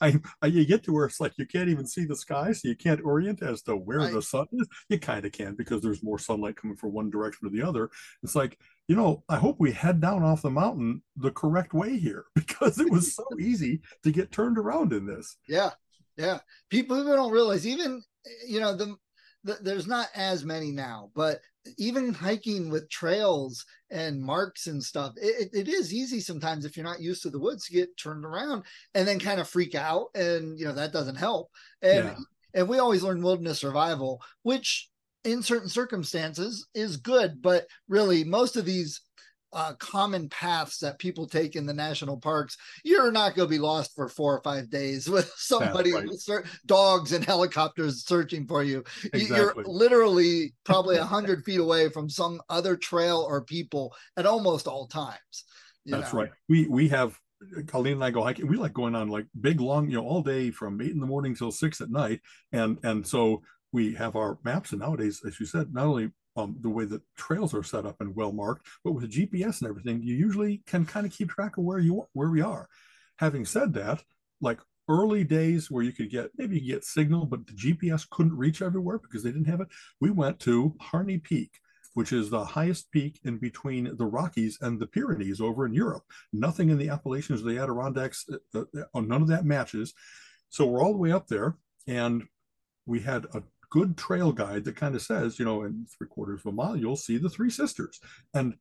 I, 0.00 0.20
I, 0.42 0.46
you 0.46 0.64
get 0.66 0.84
to 0.84 0.92
where 0.92 1.06
it's 1.06 1.20
like 1.20 1.32
you 1.38 1.46
can't 1.46 1.68
even 1.68 1.86
see 1.86 2.04
the 2.04 2.14
sky, 2.14 2.52
so 2.52 2.68
you 2.68 2.76
can't 2.76 3.04
orient 3.04 3.42
as 3.42 3.62
to 3.62 3.74
where 3.74 3.98
right. 3.98 4.12
the 4.12 4.22
sun 4.22 4.46
is. 4.52 4.68
You 4.88 4.98
kind 4.98 5.24
of 5.24 5.32
can 5.32 5.54
because 5.54 5.82
there's 5.82 6.02
more 6.02 6.18
sunlight 6.18 6.56
coming 6.56 6.76
from 6.76 6.92
one 6.92 7.10
direction 7.10 7.46
or 7.46 7.50
the 7.50 7.62
other. 7.62 7.90
It's 8.22 8.36
like, 8.36 8.58
you 8.88 8.94
know, 8.94 9.24
I 9.28 9.38
hope 9.38 9.56
we 9.58 9.72
head 9.72 10.00
down 10.00 10.22
off 10.22 10.42
the 10.42 10.50
mountain 10.50 11.02
the 11.16 11.30
correct 11.30 11.72
way 11.72 11.98
here 11.98 12.26
because 12.34 12.78
it 12.78 12.90
was 12.90 13.14
so 13.14 13.24
easy 13.40 13.80
to 14.02 14.12
get 14.12 14.32
turned 14.32 14.58
around 14.58 14.92
in 14.92 15.06
this. 15.06 15.36
Yeah, 15.48 15.70
yeah. 16.16 16.38
People, 16.70 16.96
people 16.98 17.16
don't 17.16 17.32
realize 17.32 17.66
even 17.66 18.02
you 18.46 18.60
know 18.60 18.76
the 18.76 18.96
there's 19.60 19.86
not 19.86 20.08
as 20.14 20.44
many 20.44 20.72
now, 20.72 21.10
but 21.14 21.40
even 21.78 22.12
hiking 22.12 22.70
with 22.70 22.88
trails 22.90 23.64
and 23.90 24.22
marks 24.22 24.66
and 24.66 24.82
stuff, 24.82 25.14
it, 25.16 25.50
it 25.52 25.68
is 25.68 25.92
easy 25.92 26.20
sometimes 26.20 26.64
if 26.64 26.76
you're 26.76 26.84
not 26.84 27.00
used 27.00 27.22
to 27.22 27.30
the 27.30 27.38
woods 27.38 27.66
to 27.66 27.72
get 27.72 27.96
turned 27.96 28.24
around 28.24 28.64
and 28.94 29.06
then 29.06 29.18
kind 29.18 29.40
of 29.40 29.48
freak 29.48 29.74
out. 29.74 30.06
And, 30.14 30.58
you 30.58 30.64
know, 30.64 30.74
that 30.74 30.92
doesn't 30.92 31.16
help. 31.16 31.50
And, 31.82 32.04
yeah. 32.04 32.16
and 32.54 32.68
we 32.68 32.78
always 32.78 33.02
learn 33.02 33.22
wilderness 33.22 33.60
survival, 33.60 34.20
which 34.42 34.88
in 35.24 35.42
certain 35.42 35.68
circumstances 35.68 36.66
is 36.74 36.96
good. 36.96 37.42
But 37.42 37.66
really, 37.88 38.24
most 38.24 38.56
of 38.56 38.64
these 38.64 39.00
uh, 39.56 39.72
common 39.78 40.28
paths 40.28 40.78
that 40.78 40.98
people 40.98 41.26
take 41.26 41.56
in 41.56 41.64
the 41.64 41.72
national 41.72 42.18
parks, 42.18 42.58
you're 42.84 43.10
not 43.10 43.34
going 43.34 43.48
to 43.48 43.50
be 43.50 43.58
lost 43.58 43.94
for 43.96 44.06
four 44.06 44.36
or 44.36 44.42
five 44.42 44.68
days 44.68 45.08
with 45.10 45.32
somebody, 45.36 45.92
right. 45.92 46.44
dogs 46.66 47.12
and 47.12 47.24
helicopters 47.24 48.04
searching 48.04 48.46
for 48.46 48.62
you. 48.62 48.84
Exactly. 49.14 49.36
You're 49.36 49.54
literally 49.64 50.52
probably 50.64 50.98
a 50.98 51.04
hundred 51.04 51.42
feet 51.42 51.58
away 51.58 51.88
from 51.88 52.10
some 52.10 52.42
other 52.50 52.76
trail 52.76 53.26
or 53.26 53.44
people 53.44 53.94
at 54.18 54.26
almost 54.26 54.68
all 54.68 54.86
times. 54.86 55.44
That's 55.86 56.12
know? 56.12 56.20
right. 56.20 56.30
We 56.50 56.68
we 56.68 56.88
have 56.88 57.18
Colleen 57.66 57.94
and 57.94 58.04
I 58.04 58.10
go 58.10 58.22
hiking. 58.22 58.48
We 58.48 58.56
like 58.58 58.74
going 58.74 58.94
on 58.94 59.08
like 59.08 59.26
big 59.40 59.60
long, 59.60 59.88
you 59.88 59.96
know, 59.96 60.06
all 60.06 60.22
day 60.22 60.50
from 60.50 60.80
eight 60.82 60.90
in 60.90 61.00
the 61.00 61.06
morning 61.06 61.34
till 61.34 61.50
six 61.50 61.80
at 61.80 61.90
night, 61.90 62.20
and 62.52 62.78
and 62.82 63.06
so 63.06 63.42
we 63.72 63.94
have 63.94 64.16
our 64.16 64.38
maps. 64.44 64.72
And 64.72 64.80
nowadays, 64.80 65.22
as 65.26 65.40
you 65.40 65.46
said, 65.46 65.72
not 65.72 65.86
only 65.86 66.10
um, 66.36 66.56
the 66.60 66.70
way 66.70 66.84
that 66.84 67.02
trails 67.16 67.54
are 67.54 67.62
set 67.62 67.86
up 67.86 67.96
and 68.00 68.14
well 68.14 68.32
marked. 68.32 68.66
But 68.84 68.92
with 68.92 69.10
GPS 69.10 69.60
and 69.60 69.68
everything, 69.68 70.02
you 70.02 70.14
usually 70.14 70.62
can 70.66 70.84
kind 70.84 71.06
of 71.06 71.12
keep 71.12 71.30
track 71.30 71.56
of 71.56 71.64
where 71.64 71.78
you 71.78 72.06
where 72.12 72.30
we 72.30 72.42
are. 72.42 72.68
Having 73.18 73.46
said 73.46 73.72
that, 73.74 74.02
like 74.40 74.60
early 74.88 75.24
days 75.24 75.70
where 75.70 75.82
you 75.82 75.92
could 75.92 76.10
get 76.10 76.30
maybe 76.36 76.58
you 76.58 76.74
get 76.74 76.84
signal, 76.84 77.26
but 77.26 77.46
the 77.46 77.52
GPS 77.52 78.08
couldn't 78.10 78.36
reach 78.36 78.62
everywhere 78.62 78.98
because 78.98 79.22
they 79.22 79.32
didn't 79.32 79.48
have 79.48 79.60
it. 79.60 79.68
We 80.00 80.10
went 80.10 80.38
to 80.40 80.74
Harney 80.80 81.18
Peak, 81.18 81.50
which 81.94 82.12
is 82.12 82.30
the 82.30 82.44
highest 82.44 82.90
peak 82.92 83.18
in 83.24 83.38
between 83.38 83.96
the 83.96 84.06
Rockies 84.06 84.58
and 84.60 84.78
the 84.78 84.86
Pyrenees 84.86 85.40
over 85.40 85.66
in 85.66 85.74
Europe. 85.74 86.04
Nothing 86.32 86.70
in 86.70 86.78
the 86.78 86.90
Appalachians 86.90 87.42
or 87.42 87.46
the 87.46 87.58
Adirondacks, 87.58 88.26
uh, 88.54 88.60
uh, 88.60 89.00
none 89.00 89.22
of 89.22 89.28
that 89.28 89.44
matches. 89.44 89.94
So 90.50 90.66
we're 90.66 90.82
all 90.82 90.92
the 90.92 90.98
way 90.98 91.12
up 91.12 91.26
there, 91.26 91.56
and 91.86 92.24
we 92.86 93.00
had 93.00 93.24
a 93.34 93.42
good 93.70 93.96
trail 93.96 94.32
guide 94.32 94.64
that 94.64 94.76
kind 94.76 94.94
of 94.94 95.02
says, 95.02 95.38
you 95.38 95.44
know, 95.44 95.62
in 95.62 95.86
three 95.86 96.08
quarters 96.08 96.40
of 96.40 96.52
a 96.52 96.52
mile, 96.52 96.76
you'll 96.76 96.96
see 96.96 97.18
the 97.18 97.30
three 97.30 97.50
sisters. 97.50 98.00
And 98.34 98.54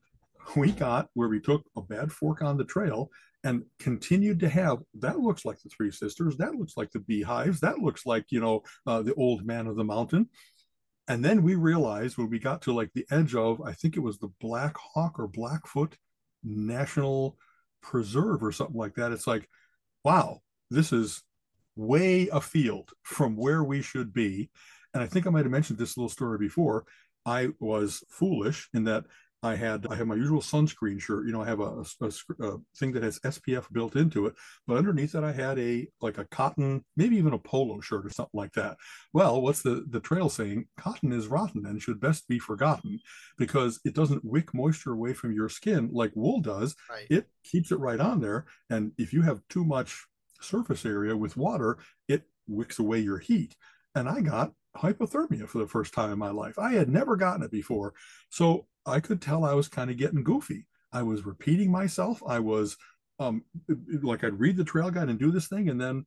we 0.55 0.71
got 0.71 1.09
where 1.13 1.29
we 1.29 1.39
took 1.39 1.65
a 1.75 1.81
bad 1.81 2.11
fork 2.11 2.41
on 2.41 2.57
the 2.57 2.65
trail 2.65 3.09
and 3.43 3.63
continued 3.79 4.39
to 4.39 4.49
have 4.49 4.79
that 4.95 5.19
looks 5.19 5.45
like 5.45 5.61
the 5.61 5.69
three 5.69 5.91
sisters. 5.91 6.37
That 6.37 6.55
looks 6.55 6.77
like 6.77 6.91
the 6.91 6.99
beehives. 6.99 7.59
That 7.59 7.79
looks 7.79 8.05
like 8.05 8.25
you 8.29 8.41
know 8.41 8.63
uh, 8.85 9.01
the 9.01 9.13
old 9.13 9.45
man 9.45 9.67
of 9.67 9.75
the 9.75 9.83
mountain. 9.83 10.29
And 11.07 11.23
then 11.23 11.43
we 11.43 11.53
realized 11.53 12.17
when 12.17 12.29
we 12.29 12.39
got 12.39 12.63
to 12.63 12.73
like 12.73 12.91
the 12.93 13.05
edge 13.11 13.35
of 13.35 13.61
i 13.61 13.73
think 13.73 13.95
it 13.95 14.01
was 14.01 14.17
the 14.17 14.31
black 14.41 14.75
hawk 14.77 15.19
or 15.19 15.27
blackfoot 15.27 15.95
national 16.43 17.37
preserve 17.81 18.43
or 18.43 18.51
something 18.51 18.75
like 18.75 18.95
that 18.95 19.11
it's 19.11 19.27
like 19.27 19.47
wow 20.03 20.39
this 20.71 20.91
is 20.91 21.21
way 21.75 22.27
afield 22.29 22.91
from 23.03 23.35
where 23.35 23.63
we 23.63 23.83
should 23.83 24.13
be 24.13 24.49
and 24.95 25.03
I 25.03 25.07
think 25.07 25.27
I 25.27 25.29
might 25.29 25.43
have 25.43 25.51
mentioned 25.51 25.77
this 25.77 25.97
little 25.97 26.09
story 26.09 26.39
before. 26.39 26.85
I 27.25 27.49
was 27.59 28.03
foolish 28.09 28.69
in 28.73 28.85
that 28.85 29.03
I 29.43 29.55
had 29.55 29.85
I 29.91 29.95
have 29.95 30.07
my 30.07 30.15
usual 30.15 30.41
sunscreen 30.41 30.99
shirt. 30.99 31.27
You 31.27 31.33
know, 31.33 31.41
I 31.41 31.47
have 31.47 31.59
a, 31.59 31.85
a, 32.01 32.11
a, 32.39 32.57
thing 32.77 32.93
that 32.93 33.03
has 33.03 33.19
SPF 33.19 33.71
built 33.71 33.95
into 33.95 34.25
it, 34.25 34.33
but 34.65 34.77
underneath 34.77 35.11
that 35.11 35.23
I 35.23 35.33
had 35.33 35.59
a 35.59 35.87
like 36.01 36.17
a 36.17 36.25
cotton, 36.25 36.83
maybe 36.95 37.17
even 37.17 37.33
a 37.33 37.37
polo 37.37 37.79
shirt 37.81 38.05
or 38.05 38.09
something 38.09 38.39
like 38.39 38.53
that. 38.53 38.77
Well, 39.13 39.41
what's 39.41 39.61
the 39.61 39.85
the 39.89 39.99
trail 39.99 40.29
saying? 40.29 40.65
Cotton 40.77 41.11
is 41.11 41.27
rotten 41.27 41.65
and 41.65 41.79
should 41.81 41.99
best 41.99 42.27
be 42.27 42.39
forgotten 42.39 42.99
because 43.37 43.79
it 43.85 43.93
doesn't 43.93 44.25
wick 44.25 44.53
moisture 44.53 44.93
away 44.93 45.13
from 45.13 45.33
your 45.33 45.49
skin 45.49 45.89
like 45.91 46.11
wool 46.15 46.39
does. 46.39 46.75
Right. 46.89 47.05
It 47.09 47.27
keeps 47.43 47.71
it 47.71 47.79
right 47.79 47.99
on 47.99 48.21
there, 48.21 48.45
and 48.69 48.93
if 48.97 49.13
you 49.13 49.21
have 49.23 49.41
too 49.49 49.65
much 49.65 50.05
surface 50.41 50.85
area 50.85 51.15
with 51.15 51.37
water, 51.37 51.77
it 52.07 52.23
wicks 52.47 52.79
away 52.79 52.99
your 52.99 53.19
heat. 53.19 53.55
and 53.93 54.09
I 54.09 54.21
got 54.21 54.53
hypothermia 54.75 55.47
for 55.47 55.59
the 55.59 55.67
first 55.67 55.93
time 55.93 56.11
in 56.11 56.19
my 56.19 56.29
life. 56.29 56.59
I 56.59 56.73
had 56.73 56.89
never 56.89 57.15
gotten 57.15 57.43
it 57.43 57.51
before. 57.51 57.93
So 58.29 58.67
I 58.85 58.99
could 58.99 59.21
tell 59.21 59.43
I 59.43 59.53
was 59.53 59.67
kind 59.67 59.89
of 59.89 59.97
getting 59.97 60.23
goofy. 60.23 60.67
I 60.91 61.03
was 61.03 61.25
repeating 61.25 61.71
myself. 61.71 62.21
I 62.25 62.39
was 62.39 62.77
um 63.19 63.43
like 64.01 64.23
I'd 64.23 64.39
read 64.39 64.57
the 64.57 64.63
trail 64.63 64.91
guide 64.91 65.09
and 65.09 65.19
do 65.19 65.31
this 65.31 65.47
thing, 65.47 65.69
and 65.69 65.79
then 65.79 66.05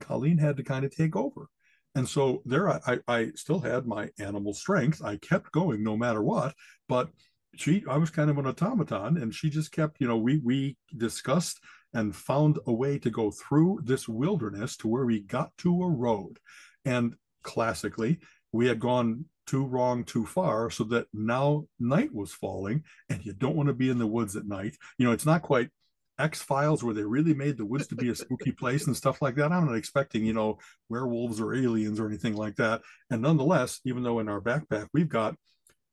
Colleen 0.00 0.38
had 0.38 0.56
to 0.56 0.62
kind 0.62 0.84
of 0.84 0.94
take 0.94 1.16
over. 1.16 1.48
And 1.94 2.08
so 2.08 2.42
there 2.44 2.68
I, 2.68 2.98
I 3.06 3.30
still 3.36 3.60
had 3.60 3.86
my 3.86 4.10
animal 4.18 4.52
strength. 4.52 5.00
I 5.04 5.16
kept 5.16 5.52
going 5.52 5.84
no 5.84 5.96
matter 5.96 6.22
what, 6.22 6.54
but 6.88 7.08
she 7.56 7.84
I 7.88 7.98
was 7.98 8.10
kind 8.10 8.30
of 8.30 8.38
an 8.38 8.46
automaton 8.46 9.16
and 9.16 9.34
she 9.34 9.48
just 9.48 9.70
kept, 9.72 10.00
you 10.00 10.08
know, 10.08 10.16
we 10.16 10.38
we 10.38 10.76
discussed 10.96 11.60
and 11.92 12.14
found 12.14 12.58
a 12.66 12.72
way 12.72 12.98
to 12.98 13.10
go 13.10 13.30
through 13.30 13.80
this 13.84 14.08
wilderness 14.08 14.76
to 14.78 14.88
where 14.88 15.06
we 15.06 15.20
got 15.20 15.56
to 15.58 15.82
a 15.82 15.88
road. 15.88 16.38
And 16.84 17.14
classically, 17.44 18.18
we 18.52 18.66
had 18.66 18.80
gone 18.80 19.26
too 19.46 19.66
wrong 19.66 20.04
too 20.04 20.26
far 20.26 20.70
so 20.70 20.84
that 20.84 21.06
now 21.12 21.66
night 21.78 22.12
was 22.12 22.32
falling 22.32 22.82
and 23.10 23.24
you 23.24 23.32
don't 23.32 23.56
want 23.56 23.68
to 23.68 23.74
be 23.74 23.90
in 23.90 23.98
the 23.98 24.06
woods 24.06 24.36
at 24.36 24.46
night. 24.46 24.76
You 24.98 25.06
know, 25.06 25.12
it's 25.12 25.26
not 25.26 25.42
quite 25.42 25.70
X 26.18 26.40
Files 26.40 26.82
where 26.82 26.94
they 26.94 27.02
really 27.02 27.34
made 27.34 27.58
the 27.58 27.66
woods 27.66 27.86
to 27.88 27.96
be 27.96 28.08
a 28.08 28.14
spooky 28.14 28.52
place 28.58 28.86
and 28.86 28.96
stuff 28.96 29.20
like 29.20 29.34
that. 29.36 29.52
I'm 29.52 29.66
not 29.66 29.76
expecting, 29.76 30.24
you 30.24 30.32
know, 30.32 30.58
werewolves 30.88 31.40
or 31.40 31.54
aliens 31.54 32.00
or 32.00 32.06
anything 32.06 32.34
like 32.34 32.56
that. 32.56 32.82
And 33.10 33.22
nonetheless, 33.22 33.80
even 33.84 34.02
though 34.02 34.20
in 34.20 34.28
our 34.28 34.40
backpack 34.40 34.88
we've 34.92 35.08
got 35.08 35.34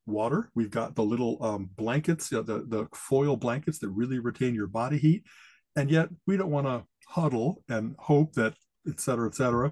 water, 0.05 0.49
we've 0.55 0.71
got 0.71 0.95
the 0.95 1.03
little 1.03 1.43
um, 1.43 1.69
blankets, 1.75 2.29
the, 2.29 2.43
the 2.43 2.87
foil 2.93 3.35
blankets 3.35 3.79
that 3.79 3.89
really 3.89 4.19
retain 4.19 4.55
your 4.55 4.67
body 4.67 4.97
heat. 4.97 5.23
And 5.75 5.89
yet 5.89 6.09
we 6.27 6.37
don't 6.37 6.51
want 6.51 6.67
to 6.67 6.83
huddle 7.07 7.63
and 7.69 7.95
hope 7.97 8.33
that, 8.33 8.53
et 8.87 8.99
cetera, 8.99 9.27
et 9.27 9.35
cetera. 9.35 9.71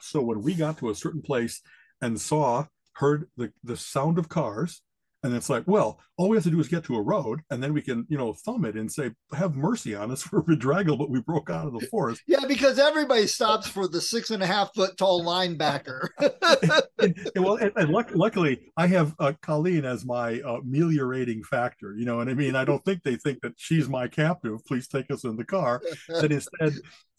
So 0.00 0.20
when 0.22 0.42
we 0.42 0.54
got 0.54 0.78
to 0.78 0.90
a 0.90 0.94
certain 0.94 1.22
place 1.22 1.60
and 2.00 2.20
saw, 2.20 2.66
heard 2.94 3.28
the, 3.36 3.52
the 3.64 3.76
sound 3.76 4.18
of 4.18 4.28
cars, 4.28 4.82
and 5.24 5.34
it's 5.34 5.50
like, 5.50 5.64
well, 5.66 5.98
all 6.16 6.28
we 6.28 6.36
have 6.36 6.44
to 6.44 6.50
do 6.50 6.60
is 6.60 6.68
get 6.68 6.84
to 6.84 6.94
a 6.94 7.02
road, 7.02 7.40
and 7.50 7.60
then 7.60 7.72
we 7.72 7.82
can, 7.82 8.06
you 8.08 8.16
know, 8.16 8.34
thumb 8.34 8.64
it 8.64 8.76
and 8.76 8.90
say, 8.90 9.10
"Have 9.32 9.56
mercy 9.56 9.94
on 9.94 10.12
us 10.12 10.22
for 10.22 10.42
bedraggled, 10.42 10.98
but 10.98 11.10
we 11.10 11.20
broke 11.20 11.50
out 11.50 11.66
of 11.66 11.72
the 11.72 11.86
forest." 11.86 12.22
Yeah, 12.26 12.44
because 12.46 12.78
everybody 12.78 13.26
stops 13.26 13.68
for 13.68 13.88
the 13.88 14.00
six 14.00 14.30
and 14.30 14.42
a 14.42 14.46
half 14.46 14.72
foot 14.74 14.96
tall 14.96 15.24
linebacker. 15.24 16.08
and, 16.98 17.30
and, 17.34 17.44
well, 17.44 17.56
and, 17.56 17.72
and 17.74 17.90
luck, 17.90 18.10
luckily, 18.14 18.60
I 18.76 18.86
have 18.86 19.14
uh, 19.18 19.32
Colleen 19.42 19.84
as 19.84 20.04
my 20.04 20.40
uh, 20.40 20.60
ameliorating 20.60 21.42
factor. 21.42 21.96
You 21.96 22.04
know, 22.04 22.20
and 22.20 22.30
I 22.30 22.34
mean, 22.34 22.54
I 22.54 22.64
don't 22.64 22.84
think 22.84 23.02
they 23.02 23.16
think 23.16 23.40
that 23.42 23.54
she's 23.56 23.88
my 23.88 24.06
captive. 24.06 24.64
Please 24.66 24.86
take 24.86 25.10
us 25.10 25.24
in 25.24 25.36
the 25.36 25.44
car. 25.44 25.82
That 26.08 26.30
instead, 26.30 26.74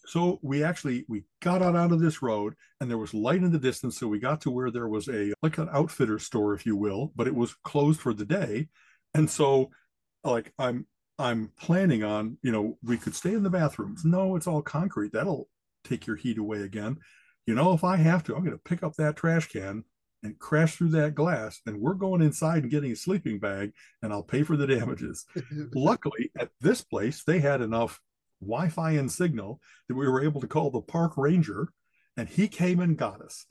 so 0.06 0.40
we 0.42 0.64
actually 0.64 1.06
we 1.08 1.24
got 1.42 1.62
out 1.62 1.92
of 1.92 2.00
this 2.00 2.22
road 2.22 2.56
and 2.80 2.90
there 2.90 2.98
was 2.98 3.14
light 3.14 3.44
in 3.44 3.52
the 3.52 3.60
distance. 3.60 3.98
So 3.98 4.08
we 4.08 4.20
got 4.20 4.42
to 4.42 4.52
where 4.52 4.72
there 4.72 4.88
was 4.88 5.08
a 5.08 5.34
like 5.42 5.58
an 5.58 5.70
outfitter 5.72 6.20
store, 6.20 6.54
if 6.54 6.66
you 6.66 6.76
will, 6.76 7.12
but 7.16 7.28
it 7.28 7.36
was 7.36 7.56
closed 7.64 8.00
for 8.00 8.14
the 8.14 8.26
day. 8.26 8.70
And 9.14 9.30
so 9.30 9.72
like 10.24 10.54
I'm 10.58 10.86
I'm 11.18 11.52
planning 11.60 12.04
on, 12.04 12.38
you 12.42 12.52
know, 12.52 12.78
we 12.82 12.98
could 12.98 13.14
stay 13.14 13.34
in 13.34 13.44
the 13.44 13.50
bathrooms. 13.50 14.06
No, 14.06 14.36
it's 14.36 14.48
all 14.48 14.62
concrete. 14.62 15.12
That'll 15.12 15.50
take 15.84 16.08
your 16.08 16.16
heat 16.16 16.38
away 16.38 16.62
again. 16.62 16.98
You 17.46 17.56
know, 17.56 17.74
if 17.74 17.84
I 17.84 17.98
have 17.98 18.24
to, 18.26 18.36
I'm 18.36 18.44
going 18.44 18.52
to 18.52 18.64
pick 18.64 18.84
up 18.84 18.96
that 18.96 19.18
trash 19.18 19.48
can 19.48 19.84
and 20.24 20.38
crash 20.40 20.76
through 20.76 20.90
that 20.90 21.16
glass 21.16 21.62
and 21.66 21.80
we're 21.80 21.94
going 21.94 22.22
inside 22.22 22.64
and 22.64 22.72
getting 22.72 22.92
a 22.92 22.96
sleeping 22.96 23.40
bag 23.40 23.74
and 24.02 24.14
I'll 24.14 24.24
pay 24.24 24.44
for 24.44 24.56
the 24.56 24.68
damages. 24.68 25.26
Luckily, 25.74 26.32
at 26.38 26.50
this 26.62 26.82
place, 26.82 27.24
they 27.24 27.40
had 27.40 27.62
enough 27.62 28.00
Wi-Fi 28.42 28.92
and 28.92 29.12
signal 29.12 29.60
that 29.88 29.96
we 29.96 30.08
were 30.08 30.24
able 30.24 30.42
to 30.42 30.48
call 30.48 30.72
the 30.72 30.82
park 30.82 31.18
ranger, 31.18 31.70
and 32.18 32.28
he 32.28 32.48
came 32.48 32.80
and 32.80 32.98
got 32.98 33.22
us. 33.22 33.46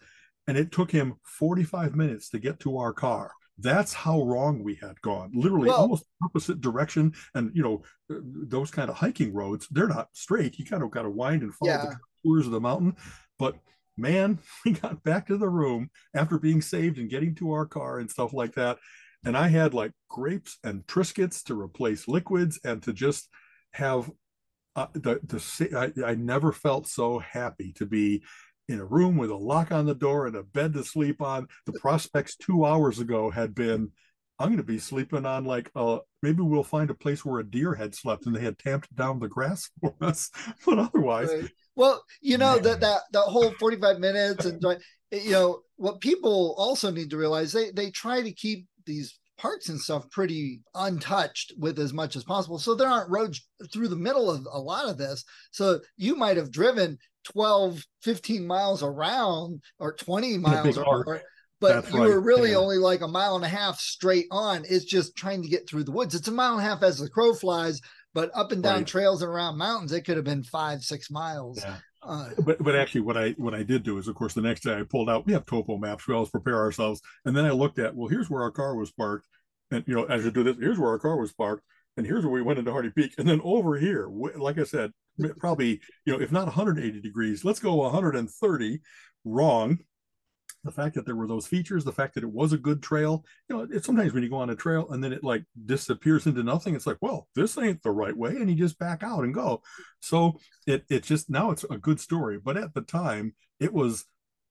And 0.47 0.57
it 0.57 0.73
took 0.73 0.91
him 0.91 1.17
45 1.25 1.95
minutes 1.95 2.31
to 2.31 2.39
get 2.39 2.61
to 2.61 2.79
our 2.79 2.93
car. 2.93 3.33
That's 3.59 3.93
how 3.93 4.23
wrong 4.23 4.63
we 4.63 4.77
had 4.77 5.01
gone. 5.03 5.33
Literally, 5.35 5.69
well, 5.69 5.81
almost 5.81 6.07
opposite 6.23 6.61
direction. 6.61 7.13
And 7.35 7.51
you 7.55 7.63
know, 7.63 7.83
uh, 8.11 8.21
those 8.23 8.71
kind 8.71 8.89
of 8.89 8.97
hiking 8.97 9.35
roads, 9.35 9.67
they're 9.71 9.89
not 9.89 10.09
straight. 10.13 10.59
You 10.59 10.65
kind 10.65 10.83
of 10.83 10.91
got 10.91 11.03
to 11.03 11.11
wind 11.11 11.43
and 11.43 11.53
follow 11.55 11.73
yeah. 11.73 11.79
the 11.79 11.99
contours 12.25 12.47
of 12.47 12.53
the 12.53 12.61
mountain. 12.61 12.97
But 13.39 13.57
man, 13.97 14.39
we 14.65 14.73
got 14.73 15.03
back 15.03 15.27
to 15.27 15.37
the 15.37 15.49
room 15.49 15.91
after 16.15 16.39
being 16.39 16.63
saved 16.63 16.99
and 16.99 17.11
getting 17.11 17.35
to 17.37 17.53
our 17.53 17.67
car 17.67 17.99
and 17.99 18.11
stuff 18.11 18.33
like 18.33 18.55
that. 18.55 18.79
And 19.25 19.37
I 19.37 19.49
had 19.49 19.75
like 19.75 19.93
grapes 20.09 20.59
and 20.63 20.87
Triscuits 20.87 21.43
to 21.45 21.61
replace 21.61 22.07
liquids 22.07 22.61
and 22.65 22.81
to 22.85 22.93
just 22.93 23.29
have 23.73 24.11
uh, 24.79 24.87
the 24.93 25.19
the 25.25 25.93
I, 26.05 26.11
I 26.11 26.15
never 26.15 26.53
felt 26.53 26.87
so 26.87 27.19
happy 27.19 27.73
to 27.75 27.87
be 27.87 28.23
in 28.69 28.79
a 28.79 28.85
room 28.85 29.17
with 29.17 29.31
a 29.31 29.37
lock 29.37 29.73
on 29.73 29.87
the 29.87 29.95
door 29.95 30.27
and 30.29 30.37
a 30.37 30.43
bed 30.45 30.73
to 30.75 30.85
sleep 30.85 31.21
on. 31.21 31.49
The 31.67 31.73
prospects 31.81 32.37
two 32.37 32.65
hours 32.65 33.01
ago 33.01 33.29
had 33.29 33.57
been, 33.57 33.91
I'm 34.39 34.49
going 34.49 34.59
to 34.59 34.63
be 34.63 34.79
sleeping 34.79 35.27
on 35.27 35.45
like, 35.45 35.71
uh, 35.75 35.99
maybe 36.23 36.43
we'll 36.43 36.63
find 36.63 36.91
a 36.91 36.95
place 36.95 37.25
where 37.25 37.41
a 37.41 37.51
deer 37.51 37.75
had 37.75 37.95
slept 37.95 38.27
and 38.27 38.37
they 38.37 38.41
had 38.41 38.59
tamped 38.59 38.95
down 38.95 39.19
the 39.19 39.29
grass 39.29 39.69
for 39.81 39.95
us. 40.01 40.31
But 40.65 40.79
otherwise, 40.79 41.33
right. 41.33 41.51
well, 41.75 42.05
you 42.21 42.39
know 42.39 42.59
that 42.59 42.81
that 42.81 43.01
that 43.13 43.23
whole 43.23 43.51
45 43.59 43.99
minutes 43.99 44.45
and 44.45 44.63
you 45.11 45.31
know 45.31 45.63
what 45.75 46.01
people 46.01 46.55
also 46.57 46.93
need 46.93 47.11
to 47.11 47.17
realize 47.17 47.51
they 47.51 47.71
they 47.71 47.91
try 47.91 48.23
to 48.23 48.33
keep 48.33 48.67
these 48.87 49.19
parks 49.39 49.69
and 49.69 49.81
stuff 49.81 50.11
pretty 50.11 50.61
untouched 50.75 51.53
with 51.59 51.79
as 51.79 51.93
much 51.93 52.17
as 52.17 52.25
possible. 52.25 52.59
So 52.59 52.75
there 52.75 52.89
aren't 52.89 53.11
roads 53.11 53.47
through 53.73 53.89
the 53.89 53.97
middle 53.97 54.31
of 54.31 54.47
a 54.51 54.61
lot 54.61 54.89
of 54.89 54.99
this. 54.99 55.25
So 55.53 55.81
you 55.97 56.17
might 56.17 56.37
have 56.37 56.51
driven 56.51 56.99
12, 57.25 57.83
15 58.03 58.47
miles 58.47 58.83
around 58.83 59.63
or 59.79 59.95
20 59.95 60.39
miles 60.39 60.77
or, 60.77 61.23
but 61.61 61.75
That's 61.75 61.93
you 61.93 62.01
right. 62.01 62.09
were 62.09 62.21
really 62.21 62.51
yeah. 62.51 62.57
only 62.57 62.79
like 62.79 63.01
a 63.01 63.09
mile 63.09 63.37
and 63.37 63.45
a 63.45 63.49
half 63.49 63.79
straight 63.79 64.27
on. 64.31 64.65
It's 64.69 64.85
just 64.85 65.17
trying 65.17 65.43
to 65.43 65.49
get 65.49 65.69
through 65.69 65.85
the 65.85 65.93
woods. 65.93 66.15
It's 66.15 66.29
a 66.29 66.33
mile 66.33 66.53
and 66.53 66.61
a 66.61 66.69
half 66.69 66.83
as 66.83 66.99
the 66.99 67.09
crow 67.09 67.35
flies, 67.35 67.81
but 68.15 68.31
up 68.35 68.53
and 68.53 68.63
down 68.63 68.79
right. 68.79 68.87
trails 68.87 69.23
and 69.23 69.31
around 69.31 69.59
mountains, 69.59 69.93
it 69.93 70.03
could 70.03 70.17
have 70.17 70.25
been 70.25 70.45
five, 70.45 70.83
six 70.83 71.11
miles. 71.11 71.61
Yeah. 71.63 71.77
Uh, 72.03 72.31
but 72.45 72.63
but 72.63 72.77
actually, 72.77 73.01
what 73.01 73.17
I 73.17 73.31
what 73.33 73.55
I 73.55 73.63
did 73.63 73.83
do 73.83 73.99
is, 73.99 74.09
of 74.09 74.15
course, 74.15 74.35
the 74.35 74.41
next 74.41 74.63
day 74.63 74.75
I 74.79 74.83
pulled 74.83 75.11
out. 75.11 75.27
We 75.27 75.33
have 75.33 75.47
topo 75.47 75.79
maps. 75.79 76.07
We 76.07 76.15
always 76.15 76.31
prepare 76.31 76.57
ourselves, 76.57 77.01
and 77.25 77.37
then 77.37 77.45
I 77.45 77.51
looked 77.51 77.79
at 77.79 77.95
well, 77.95 78.09
here's 78.09 78.31
where 78.31 78.43
our 78.43 78.51
car 78.51 78.77
was 78.77 78.93
parked, 78.93 79.27
and 79.71 79.85
you 79.87 79.95
know, 79.95 80.05
as 80.05 80.25
you 80.25 80.31
do 80.31 80.45
this, 80.45 80.57
here's 80.61 80.79
where 80.79 80.91
our 80.91 80.99
car 80.99 81.17
was 81.17 81.33
parked, 81.33 81.65
and 81.97 82.07
here's 82.07 82.25
where 82.25 82.33
we 82.33 82.43
went 82.43 82.59
into 82.59 82.71
Harney 82.71 82.91
Peak, 82.91 83.15
and 83.19 83.29
then 83.29 83.41
over 83.43 83.77
here, 83.77 84.09
like 84.09 84.59
I 84.59 84.65
said, 84.65 84.93
probably 85.39 85.81
you 86.05 86.13
know, 86.13 86.21
if 86.21 86.31
not 86.31 86.47
180 86.47 87.01
degrees, 87.01 87.45
let's 87.45 87.61
go 87.61 87.75
130. 87.75 88.81
Wrong. 89.25 89.79
The 90.65 90.73
fact 90.73 90.95
that 90.97 91.07
there 91.07 91.17
were 91.17 91.27
those 91.27 91.47
features, 91.47 91.85
the 91.85 91.93
fact 91.93 92.15
that 92.15 92.25
it 92.25 92.33
was 92.33 92.53
a 92.53 92.59
good 92.59 92.83
trail, 92.83 93.25
you 93.49 93.57
know, 93.57 93.67
it's 93.71 93.87
sometimes 93.87 94.13
when 94.13 94.23
you 94.23 94.29
go 94.29 94.37
on 94.37 94.51
a 94.51 94.57
trail 94.57 94.91
and 94.91 95.03
then 95.03 95.13
it 95.13 95.23
like 95.23 95.45
disappears 95.67 96.27
into 96.27 96.43
nothing, 96.43 96.75
it's 96.75 96.87
like, 96.87 96.99
well, 97.01 97.29
this 97.35 97.57
ain't 97.57 97.83
the 97.83 97.91
right 97.91 98.17
way, 98.17 98.31
and 98.31 98.51
you 98.51 98.57
just 98.57 98.79
back 98.79 99.03
out 99.03 99.25
and 99.25 99.35
go. 99.35 99.63
So 100.01 100.39
it 100.67 100.85
it 100.91 101.05
just 101.05 101.31
now 101.31 101.51
it's 101.51 101.65
a 101.71 101.79
good 101.79 102.01
story, 102.01 102.39
but 102.43 102.57
at 102.57 102.75
the 102.75 102.83
time 102.83 103.35
it 103.61 103.73
was 103.73 104.05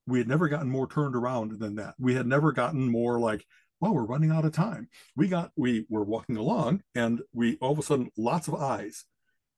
we 0.06 0.20
had 0.20 0.28
never 0.28 0.48
gotten 0.48 0.70
more 0.70 0.88
turned 0.88 1.16
around 1.16 1.60
than 1.60 1.76
that. 1.76 1.96
We 2.00 2.16
had 2.16 2.28
never 2.28 2.52
gotten 2.52 2.90
more 2.90 3.20
like 3.20 3.46
well, 3.80 3.94
we're 3.94 4.06
running 4.06 4.32
out 4.32 4.46
of 4.46 4.54
time. 4.54 4.90
We 5.16 5.28
got, 5.28 5.52
we 5.56 5.86
were 5.90 6.04
walking 6.04 6.38
along 6.38 6.82
and 6.96 7.22
we 7.34 7.58
all 7.58 7.74
of 7.74 7.80
a 7.80 7.84
sudden 7.84 8.10
lots 8.18 8.48
of 8.48 8.56
eyes. 8.56 9.06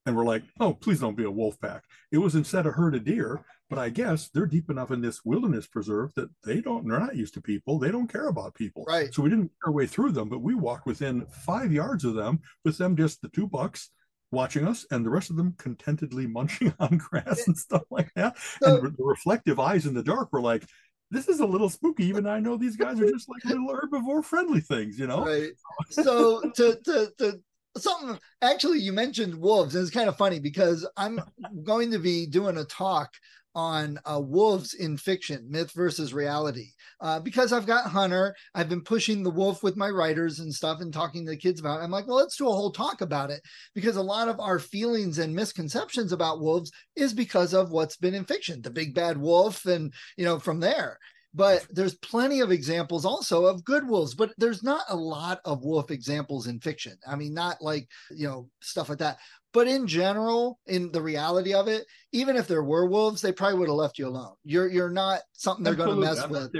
And 0.09 0.17
we're 0.17 0.25
like, 0.25 0.41
oh, 0.59 0.73
please 0.73 0.99
don't 0.99 1.15
be 1.15 1.23
a 1.23 1.29
wolf 1.29 1.61
pack. 1.61 1.83
It 2.11 2.17
was 2.17 2.33
instead 2.33 2.65
a 2.65 2.71
herd 2.71 2.95
of 2.95 3.05
deer, 3.05 3.45
but 3.69 3.77
I 3.77 3.89
guess 3.89 4.27
they're 4.29 4.47
deep 4.47 4.71
enough 4.71 4.89
in 4.89 5.01
this 5.01 5.23
wilderness 5.23 5.67
preserve 5.67 6.11
that 6.15 6.31
they 6.43 6.61
don't, 6.61 6.87
they're 6.87 6.99
not 6.99 7.15
used 7.15 7.35
to 7.35 7.41
people. 7.41 7.77
They 7.77 7.91
don't 7.91 8.11
care 8.11 8.27
about 8.27 8.55
people. 8.55 8.85
Right. 8.87 9.13
So 9.13 9.21
we 9.21 9.29
didn't 9.29 9.43
make 9.43 9.67
our 9.67 9.71
way 9.71 9.85
through 9.85 10.13
them, 10.13 10.27
but 10.27 10.41
we 10.41 10.55
walked 10.55 10.87
within 10.87 11.27
five 11.45 11.71
yards 11.71 12.05
of 12.05 12.15
them 12.15 12.39
with 12.65 12.79
them 12.79 12.97
just 12.97 13.21
the 13.21 13.29
two 13.29 13.45
bucks 13.45 13.91
watching 14.31 14.67
us 14.67 14.83
and 14.89 15.05
the 15.05 15.11
rest 15.11 15.29
of 15.29 15.35
them 15.35 15.53
contentedly 15.59 16.25
munching 16.27 16.73
on 16.79 16.97
grass 16.97 17.45
and 17.45 17.55
stuff 17.55 17.83
like 17.91 18.11
that. 18.15 18.35
So, 18.63 18.77
and 18.77 18.97
the 18.97 19.03
reflective 19.03 19.59
eyes 19.59 19.85
in 19.85 19.93
the 19.93 20.01
dark 20.01 20.33
were 20.33 20.41
like, 20.41 20.65
this 21.11 21.27
is 21.27 21.39
a 21.39 21.45
little 21.45 21.69
spooky. 21.69 22.05
Even 22.05 22.25
I 22.25 22.39
know 22.39 22.57
these 22.57 22.77
guys 22.77 22.99
are 22.99 23.11
just 23.11 23.29
like 23.29 23.45
little 23.45 23.67
herbivore 23.67 24.25
friendly 24.25 24.61
things, 24.61 24.97
you 24.97 25.05
know? 25.05 25.23
Right. 25.23 25.51
So 25.91 26.41
to, 26.41 26.79
to, 26.83 27.11
to 27.19 27.39
something 27.77 28.19
actually 28.41 28.79
you 28.79 28.91
mentioned 28.91 29.35
wolves 29.35 29.75
and 29.75 29.83
it's 29.83 29.93
kind 29.93 30.09
of 30.09 30.17
funny 30.17 30.39
because 30.39 30.87
i'm 30.97 31.19
going 31.63 31.91
to 31.91 31.99
be 31.99 32.25
doing 32.25 32.57
a 32.57 32.63
talk 32.65 33.11
on 33.55 33.99
uh, 34.05 34.19
wolves 34.19 34.73
in 34.73 34.95
fiction, 34.95 35.45
myth 35.49 35.71
versus 35.73 36.13
reality. 36.13 36.67
Uh, 37.01 37.19
because 37.19 37.51
I've 37.51 37.65
got 37.65 37.89
Hunter, 37.89 38.35
I've 38.53 38.69
been 38.69 38.83
pushing 38.83 39.23
the 39.23 39.29
wolf 39.29 39.63
with 39.63 39.75
my 39.75 39.89
writers 39.89 40.39
and 40.39 40.53
stuff 40.53 40.81
and 40.81 40.93
talking 40.93 41.25
to 41.25 41.31
the 41.31 41.37
kids 41.37 41.59
about 41.59 41.79
it. 41.79 41.83
I'm 41.83 41.91
like, 41.91 42.07
well, 42.07 42.17
let's 42.17 42.37
do 42.37 42.47
a 42.47 42.51
whole 42.51 42.71
talk 42.71 43.01
about 43.01 43.31
it 43.31 43.41
because 43.73 43.95
a 43.95 44.01
lot 44.01 44.27
of 44.27 44.39
our 44.39 44.59
feelings 44.59 45.17
and 45.17 45.35
misconceptions 45.35 46.11
about 46.11 46.41
wolves 46.41 46.71
is 46.95 47.13
because 47.13 47.53
of 47.53 47.71
what's 47.71 47.97
been 47.97 48.13
in 48.13 48.25
fiction, 48.25 48.61
the 48.61 48.69
big 48.69 48.93
bad 48.93 49.17
wolf, 49.17 49.65
and 49.65 49.93
you 50.17 50.25
know, 50.25 50.39
from 50.39 50.59
there. 50.59 50.97
But 51.33 51.65
there's 51.69 51.95
plenty 51.95 52.39
of 52.39 52.51
examples 52.51 53.05
also 53.05 53.45
of 53.45 53.63
good 53.63 53.87
wolves 53.87 54.15
but 54.15 54.31
there's 54.37 54.63
not 54.63 54.83
a 54.89 54.95
lot 54.95 55.39
of 55.45 55.63
wolf 55.63 55.91
examples 55.91 56.47
in 56.47 56.59
fiction. 56.59 56.97
I 57.07 57.15
mean 57.15 57.33
not 57.33 57.61
like 57.61 57.87
you 58.11 58.27
know 58.27 58.49
stuff 58.61 58.89
like 58.89 58.99
that. 58.99 59.17
But 59.51 59.67
in 59.67 59.87
general 59.87 60.59
in 60.67 60.91
the 60.91 61.01
reality 61.01 61.53
of 61.53 61.67
it 61.67 61.85
even 62.11 62.35
if 62.35 62.47
there 62.47 62.63
were 62.63 62.85
wolves 62.85 63.21
they 63.21 63.31
probably 63.31 63.59
would 63.59 63.69
have 63.69 63.75
left 63.75 63.99
you 63.99 64.07
alone. 64.07 64.35
You're 64.43 64.67
you're 64.67 64.89
not 64.89 65.21
something 65.33 65.63
they're 65.63 65.75
going 65.75 65.89
to 65.89 65.95
mess 65.95 66.27
with. 66.27 66.51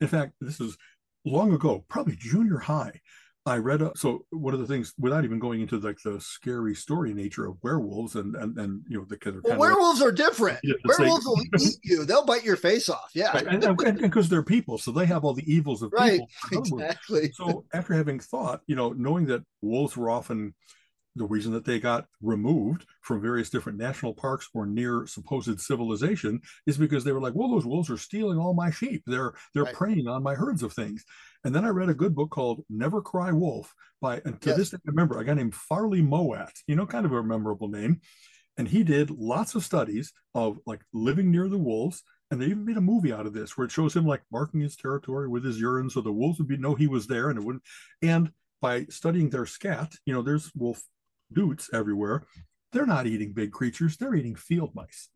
in 0.00 0.08
fact 0.08 0.32
this 0.40 0.60
is 0.60 0.76
long 1.24 1.52
ago 1.52 1.84
probably 1.88 2.16
junior 2.16 2.58
high 2.58 3.00
I 3.48 3.58
read 3.58 3.82
a, 3.82 3.92
so 3.96 4.24
one 4.30 4.54
of 4.54 4.60
the 4.60 4.66
things 4.66 4.94
without 4.98 5.24
even 5.24 5.38
going 5.38 5.60
into 5.60 5.78
like 5.78 5.98
the 6.04 6.20
scary 6.20 6.74
story 6.74 7.14
nature 7.14 7.46
of 7.46 7.56
werewolves 7.62 8.14
and 8.14 8.36
and, 8.36 8.56
and 8.58 8.82
you 8.88 8.98
know 8.98 9.04
the 9.04 9.16
kind 9.16 9.36
of 9.36 9.44
well, 9.44 9.58
werewolves 9.58 10.00
like, 10.00 10.08
are 10.08 10.12
different. 10.12 10.58
Werewolves 10.84 11.26
will 11.26 11.40
eat 11.60 11.78
you; 11.82 12.04
they'll 12.04 12.24
bite 12.24 12.44
your 12.44 12.56
face 12.56 12.88
off. 12.88 13.10
Yeah, 13.14 13.32
right. 13.32 13.46
and 13.46 13.98
because 13.98 14.28
they're 14.28 14.42
people, 14.42 14.78
so 14.78 14.92
they 14.92 15.06
have 15.06 15.24
all 15.24 15.34
the 15.34 15.52
evils 15.52 15.82
of 15.82 15.92
right. 15.92 16.20
people. 16.48 16.78
Exactly. 16.78 17.32
So 17.32 17.64
after 17.72 17.94
having 17.94 18.20
thought, 18.20 18.60
you 18.66 18.76
know, 18.76 18.90
knowing 18.90 19.26
that 19.26 19.42
wolves 19.62 19.96
were 19.96 20.10
often 20.10 20.54
the 21.18 21.26
reason 21.26 21.52
that 21.52 21.64
they 21.64 21.78
got 21.78 22.06
removed 22.22 22.86
from 23.02 23.20
various 23.20 23.50
different 23.50 23.78
national 23.78 24.14
parks 24.14 24.48
or 24.54 24.66
near 24.66 25.06
supposed 25.06 25.60
civilization 25.60 26.40
is 26.66 26.78
because 26.78 27.04
they 27.04 27.12
were 27.12 27.20
like, 27.20 27.34
well, 27.34 27.50
those 27.50 27.66
wolves 27.66 27.90
are 27.90 27.98
stealing 27.98 28.38
all 28.38 28.54
my 28.54 28.70
sheep. 28.70 29.02
They're 29.06 29.34
they're 29.54 29.64
right. 29.64 29.74
preying 29.74 30.08
on 30.08 30.22
my 30.22 30.34
herds 30.34 30.62
of 30.62 30.72
things. 30.72 31.04
And 31.44 31.54
then 31.54 31.64
I 31.64 31.68
read 31.68 31.88
a 31.88 31.94
good 31.94 32.14
book 32.14 32.30
called 32.30 32.64
Never 32.68 33.00
Cry 33.00 33.32
Wolf 33.32 33.74
by, 34.00 34.20
and 34.24 34.40
to 34.40 34.50
yes. 34.50 34.58
this 34.58 34.70
day, 34.70 34.78
I 34.78 34.90
remember 34.90 35.18
a 35.18 35.24
guy 35.24 35.34
named 35.34 35.54
Farley 35.54 36.02
Mowat, 36.02 36.52
you 36.66 36.76
know, 36.76 36.86
kind 36.86 37.06
of 37.06 37.12
a 37.12 37.22
memorable 37.22 37.68
name. 37.68 38.00
And 38.56 38.66
he 38.66 38.82
did 38.82 39.10
lots 39.10 39.54
of 39.54 39.64
studies 39.64 40.12
of 40.34 40.58
like 40.66 40.80
living 40.92 41.30
near 41.30 41.48
the 41.48 41.58
wolves. 41.58 42.02
And 42.30 42.42
they 42.42 42.46
even 42.46 42.64
made 42.64 42.76
a 42.76 42.82
movie 42.82 43.12
out 43.12 43.24
of 43.24 43.32
this 43.32 43.56
where 43.56 43.64
it 43.64 43.70
shows 43.70 43.96
him 43.96 44.04
like 44.04 44.22
marking 44.30 44.60
his 44.60 44.76
territory 44.76 45.28
with 45.28 45.44
his 45.44 45.60
urine 45.60 45.88
so 45.88 46.00
the 46.00 46.12
wolves 46.12 46.38
would 46.38 46.48
be 46.48 46.56
know 46.58 46.74
he 46.74 46.86
was 46.86 47.06
there 47.06 47.30
and 47.30 47.38
it 47.38 47.44
wouldn't. 47.44 47.62
And 48.02 48.32
by 48.60 48.84
studying 48.86 49.30
their 49.30 49.46
scat, 49.46 49.92
you 50.04 50.12
know, 50.12 50.22
there's 50.22 50.50
wolf 50.54 50.82
doots 51.32 51.70
everywhere. 51.72 52.26
They're 52.72 52.86
not 52.86 53.06
eating 53.06 53.32
big 53.32 53.52
creatures, 53.52 53.96
they're 53.96 54.14
eating 54.14 54.36
field 54.36 54.74
mice 54.74 55.08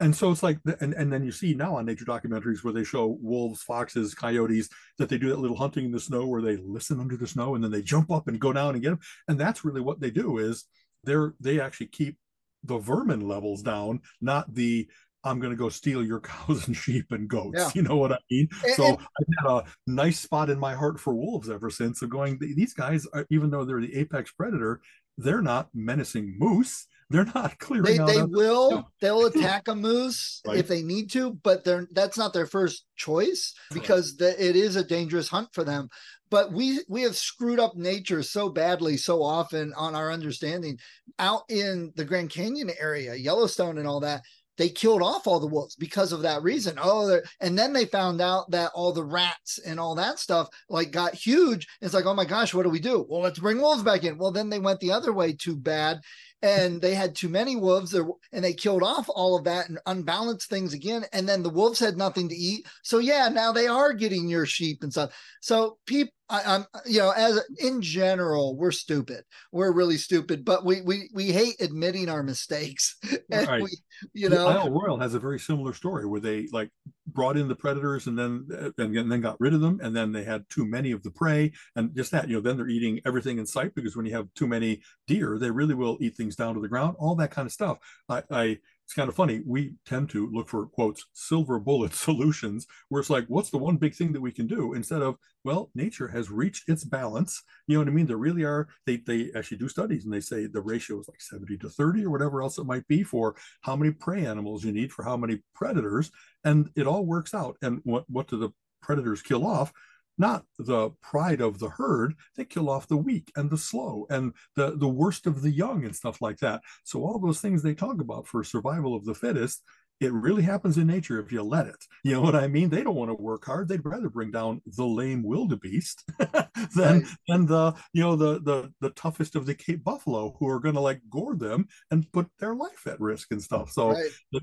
and 0.00 0.14
so 0.14 0.30
it's 0.30 0.42
like 0.42 0.58
and, 0.80 0.92
and 0.94 1.12
then 1.12 1.24
you 1.24 1.30
see 1.30 1.54
now 1.54 1.76
on 1.76 1.86
nature 1.86 2.04
documentaries 2.04 2.64
where 2.64 2.72
they 2.72 2.84
show 2.84 3.18
wolves 3.20 3.62
foxes 3.62 4.14
coyotes 4.14 4.68
that 4.98 5.08
they 5.08 5.18
do 5.18 5.28
that 5.28 5.38
little 5.38 5.56
hunting 5.56 5.86
in 5.86 5.92
the 5.92 6.00
snow 6.00 6.26
where 6.26 6.42
they 6.42 6.56
listen 6.56 7.00
under 7.00 7.16
the 7.16 7.26
snow 7.26 7.54
and 7.54 7.62
then 7.62 7.70
they 7.70 7.82
jump 7.82 8.10
up 8.10 8.26
and 8.28 8.40
go 8.40 8.52
down 8.52 8.74
and 8.74 8.82
get 8.82 8.90
them 8.90 9.00
and 9.28 9.38
that's 9.38 9.64
really 9.64 9.80
what 9.80 10.00
they 10.00 10.10
do 10.10 10.38
is 10.38 10.64
they're 11.04 11.34
they 11.40 11.60
actually 11.60 11.86
keep 11.86 12.16
the 12.64 12.78
vermin 12.78 13.20
levels 13.20 13.62
down 13.62 14.00
not 14.20 14.52
the 14.54 14.88
I'm 15.26 15.40
going 15.40 15.52
to 15.52 15.56
go 15.56 15.70
steal 15.70 16.04
your 16.04 16.20
cows 16.20 16.66
and 16.66 16.76
sheep 16.76 17.06
and 17.10 17.26
goats. 17.26 17.56
Yeah. 17.56 17.70
You 17.74 17.82
know 17.82 17.96
what 17.96 18.12
I 18.12 18.18
mean? 18.30 18.46
And, 18.62 18.74
so 18.74 18.84
and, 18.84 18.98
I've 18.98 19.26
had 19.38 19.50
a 19.50 19.64
nice 19.86 20.20
spot 20.20 20.50
in 20.50 20.58
my 20.58 20.74
heart 20.74 21.00
for 21.00 21.14
wolves 21.14 21.48
ever 21.48 21.70
since. 21.70 22.02
Of 22.02 22.10
going, 22.10 22.38
these 22.38 22.74
guys, 22.74 23.06
are, 23.14 23.26
even 23.30 23.48
though 23.48 23.64
they're 23.64 23.80
the 23.80 23.96
apex 23.96 24.30
predator, 24.32 24.82
they're 25.16 25.42
not 25.42 25.68
menacing 25.74 26.36
moose. 26.38 26.86
They're 27.10 27.26
not 27.34 27.58
clearing 27.60 28.04
they. 28.04 28.14
They 28.14 28.22
will. 28.22 28.90
They'll 29.00 29.26
attack 29.26 29.68
a 29.68 29.74
moose 29.74 30.40
right. 30.46 30.58
if 30.58 30.68
they 30.68 30.82
need 30.82 31.10
to, 31.12 31.32
but 31.42 31.64
they're 31.64 31.86
that's 31.92 32.18
not 32.18 32.32
their 32.32 32.46
first 32.46 32.84
choice 32.96 33.54
because 33.72 34.16
the, 34.16 34.30
it 34.42 34.56
is 34.56 34.76
a 34.76 34.84
dangerous 34.84 35.28
hunt 35.28 35.48
for 35.52 35.64
them. 35.64 35.88
But 36.30 36.52
we 36.52 36.80
we 36.88 37.02
have 37.02 37.16
screwed 37.16 37.60
up 37.60 37.76
nature 37.76 38.22
so 38.22 38.48
badly 38.48 38.96
so 38.96 39.22
often 39.22 39.72
on 39.76 39.94
our 39.94 40.10
understanding 40.10 40.78
out 41.18 41.42
in 41.48 41.92
the 41.96 42.04
Grand 42.04 42.30
Canyon 42.30 42.70
area, 42.80 43.14
Yellowstone, 43.14 43.78
and 43.78 43.86
all 43.86 44.00
that 44.00 44.22
they 44.56 44.68
killed 44.68 45.02
off 45.02 45.26
all 45.26 45.40
the 45.40 45.46
wolves 45.46 45.76
because 45.76 46.12
of 46.12 46.22
that 46.22 46.42
reason. 46.42 46.78
Oh, 46.80 47.20
and 47.40 47.58
then 47.58 47.72
they 47.72 47.86
found 47.86 48.20
out 48.20 48.50
that 48.50 48.70
all 48.74 48.92
the 48.92 49.04
rats 49.04 49.58
and 49.58 49.80
all 49.80 49.94
that 49.96 50.18
stuff 50.18 50.48
like 50.68 50.90
got 50.90 51.14
huge. 51.14 51.66
It's 51.80 51.94
like, 51.94 52.06
oh 52.06 52.14
my 52.14 52.24
gosh, 52.24 52.54
what 52.54 52.62
do 52.62 52.70
we 52.70 52.80
do? 52.80 53.06
Well, 53.08 53.22
let's 53.22 53.38
bring 53.38 53.60
wolves 53.60 53.82
back 53.82 54.04
in. 54.04 54.18
Well, 54.18 54.32
then 54.32 54.50
they 54.50 54.58
went 54.58 54.80
the 54.80 54.92
other 54.92 55.12
way 55.12 55.32
too 55.32 55.56
bad, 55.56 56.00
and 56.44 56.82
they 56.82 56.94
had 56.94 57.14
too 57.14 57.30
many 57.30 57.56
wolves 57.56 57.94
and 57.94 58.44
they 58.44 58.52
killed 58.52 58.82
off 58.82 59.06
all 59.08 59.34
of 59.34 59.44
that 59.44 59.70
and 59.70 59.78
unbalanced 59.86 60.50
things 60.50 60.74
again. 60.74 61.06
And 61.14 61.26
then 61.26 61.42
the 61.42 61.48
wolves 61.48 61.78
had 61.78 61.96
nothing 61.96 62.28
to 62.28 62.34
eat. 62.34 62.66
So 62.82 62.98
yeah, 62.98 63.30
now 63.30 63.50
they 63.50 63.66
are 63.66 63.94
getting 63.94 64.28
your 64.28 64.44
sheep 64.44 64.82
and 64.82 64.92
stuff. 64.92 65.14
So 65.40 65.78
people 65.86 66.12
I, 66.34 66.54
am 66.54 66.66
you 66.86 66.98
know, 66.98 67.10
as 67.10 67.40
in 67.58 67.80
general, 67.80 68.56
we're 68.56 68.72
stupid. 68.72 69.24
We're 69.52 69.72
really 69.72 69.96
stupid, 69.96 70.44
but 70.44 70.64
we 70.64 70.82
we 70.82 71.08
we 71.12 71.32
hate 71.32 71.60
admitting 71.60 72.08
our 72.08 72.22
mistakes. 72.22 72.96
and 73.30 73.46
right. 73.46 73.62
we, 73.62 73.70
you 74.12 74.28
know, 74.28 74.48
Isle 74.48 74.70
Royale 74.70 74.98
has 74.98 75.14
a 75.14 75.20
very 75.20 75.38
similar 75.38 75.72
story 75.72 76.06
where 76.06 76.20
they 76.20 76.48
like 76.52 76.70
brought 77.06 77.36
in 77.36 77.48
the 77.48 77.54
predators 77.54 78.06
and 78.06 78.18
then 78.18 78.46
and, 78.78 78.96
and 78.96 79.10
then 79.10 79.20
got 79.20 79.40
rid 79.40 79.54
of 79.54 79.60
them, 79.60 79.80
and 79.82 79.94
then 79.94 80.12
they 80.12 80.24
had 80.24 80.44
too 80.48 80.66
many 80.66 80.90
of 80.92 81.02
the 81.02 81.10
prey, 81.10 81.52
and 81.76 81.94
just 81.94 82.10
that, 82.10 82.28
you 82.28 82.34
know, 82.34 82.40
then 82.40 82.56
they're 82.56 82.68
eating 82.68 83.00
everything 83.06 83.38
in 83.38 83.46
sight 83.46 83.74
because 83.74 83.96
when 83.96 84.06
you 84.06 84.14
have 84.14 84.28
too 84.34 84.46
many 84.46 84.82
deer, 85.06 85.38
they 85.38 85.50
really 85.50 85.74
will 85.74 85.98
eat 86.00 86.16
things 86.16 86.36
down 86.36 86.54
to 86.54 86.60
the 86.60 86.68
ground. 86.68 86.96
All 86.98 87.14
that 87.16 87.30
kind 87.30 87.46
of 87.46 87.52
stuff. 87.52 87.78
I, 88.08 88.22
I 88.30 88.58
it's 88.84 88.94
kind 88.94 89.08
of 89.08 89.14
funny. 89.14 89.42
We 89.46 89.74
tend 89.86 90.10
to 90.10 90.28
look 90.30 90.48
for 90.48 90.66
quotes 90.66 91.06
silver 91.14 91.58
bullet 91.58 91.94
solutions, 91.94 92.66
where 92.88 93.00
it's 93.00 93.10
like, 93.10 93.24
what's 93.28 93.50
the 93.50 93.58
one 93.58 93.76
big 93.76 93.94
thing 93.94 94.12
that 94.12 94.20
we 94.20 94.32
can 94.32 94.46
do 94.46 94.74
instead 94.74 95.02
of, 95.02 95.16
well, 95.42 95.70
nature 95.74 96.08
has 96.08 96.30
reached 96.30 96.68
its 96.68 96.84
balance. 96.84 97.42
You 97.66 97.74
know 97.76 97.80
what 97.80 97.88
I 97.88 97.92
mean? 97.92 98.06
There 98.06 98.16
really 98.16 98.44
are. 98.44 98.68
They 98.86 98.96
they 98.98 99.30
actually 99.34 99.58
do 99.58 99.68
studies 99.68 100.04
and 100.04 100.12
they 100.12 100.20
say 100.20 100.46
the 100.46 100.60
ratio 100.60 101.00
is 101.00 101.08
like 101.08 101.20
seventy 101.20 101.56
to 101.58 101.68
thirty 101.68 102.04
or 102.04 102.10
whatever 102.10 102.42
else 102.42 102.58
it 102.58 102.66
might 102.66 102.86
be 102.88 103.02
for 103.02 103.34
how 103.62 103.76
many 103.76 103.90
prey 103.92 104.26
animals 104.26 104.64
you 104.64 104.72
need 104.72 104.92
for 104.92 105.02
how 105.02 105.16
many 105.16 105.40
predators, 105.54 106.10
and 106.44 106.70
it 106.76 106.86
all 106.86 107.06
works 107.06 107.34
out. 107.34 107.56
And 107.62 107.80
what 107.84 108.04
what 108.08 108.28
do 108.28 108.38
the 108.38 108.50
predators 108.82 109.22
kill 109.22 109.46
off? 109.46 109.72
Not 110.18 110.44
the 110.58 110.90
pride 111.02 111.40
of 111.40 111.58
the 111.58 111.70
herd. 111.70 112.14
They 112.36 112.44
kill 112.44 112.70
off 112.70 112.88
the 112.88 112.96
weak 112.96 113.32
and 113.36 113.50
the 113.50 113.58
slow 113.58 114.06
and 114.10 114.32
the, 114.56 114.76
the 114.76 114.88
worst 114.88 115.26
of 115.26 115.42
the 115.42 115.50
young 115.50 115.84
and 115.84 115.94
stuff 115.94 116.20
like 116.20 116.38
that. 116.38 116.62
So 116.84 117.00
all 117.04 117.18
those 117.18 117.40
things 117.40 117.62
they 117.62 117.74
talk 117.74 118.00
about 118.00 118.26
for 118.26 118.44
survival 118.44 118.94
of 118.94 119.04
the 119.04 119.14
fittest, 119.14 119.62
it 120.00 120.12
really 120.12 120.42
happens 120.42 120.76
in 120.76 120.86
nature 120.86 121.20
if 121.20 121.32
you 121.32 121.42
let 121.42 121.66
it. 121.66 121.76
You 122.06 122.12
know 122.12 122.20
what 122.20 122.36
I 122.36 122.48
mean? 122.48 122.68
They 122.68 122.82
don't 122.82 122.96
want 122.96 123.10
to 123.10 123.14
work 123.14 123.46
hard. 123.46 123.66
They'd 123.66 123.82
rather 123.82 124.10
bring 124.10 124.30
down 124.30 124.60
the 124.66 124.84
lame 124.84 125.22
wildebeest 125.22 126.04
than 126.18 127.00
right. 127.00 127.04
than 127.26 127.46
the 127.46 127.72
you 127.94 128.02
know 128.02 128.14
the 128.14 128.42
the 128.42 128.70
the 128.82 128.90
toughest 128.90 129.36
of 129.36 129.46
the 129.46 129.54
Cape 129.54 129.82
buffalo 129.82 130.36
who 130.38 130.46
are 130.46 130.60
going 130.60 130.74
to 130.74 130.82
like 130.82 131.00
gore 131.08 131.34
them 131.34 131.66
and 131.90 132.12
put 132.12 132.28
their 132.38 132.54
life 132.54 132.86
at 132.86 133.00
risk 133.00 133.28
and 133.30 133.42
stuff. 133.42 133.70
So. 133.70 133.92
Right. 133.92 134.10
The, 134.32 134.42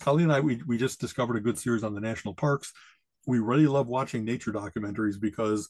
Colleen 0.00 0.24
and 0.24 0.32
I, 0.32 0.40
we, 0.40 0.60
we 0.66 0.76
just 0.76 1.00
discovered 1.00 1.36
a 1.36 1.40
good 1.40 1.56
series 1.56 1.84
on 1.84 1.94
the 1.94 2.00
national 2.00 2.34
parks 2.34 2.72
we 3.26 3.38
really 3.38 3.66
love 3.66 3.86
watching 3.86 4.24
nature 4.24 4.52
documentaries 4.52 5.20
because 5.20 5.68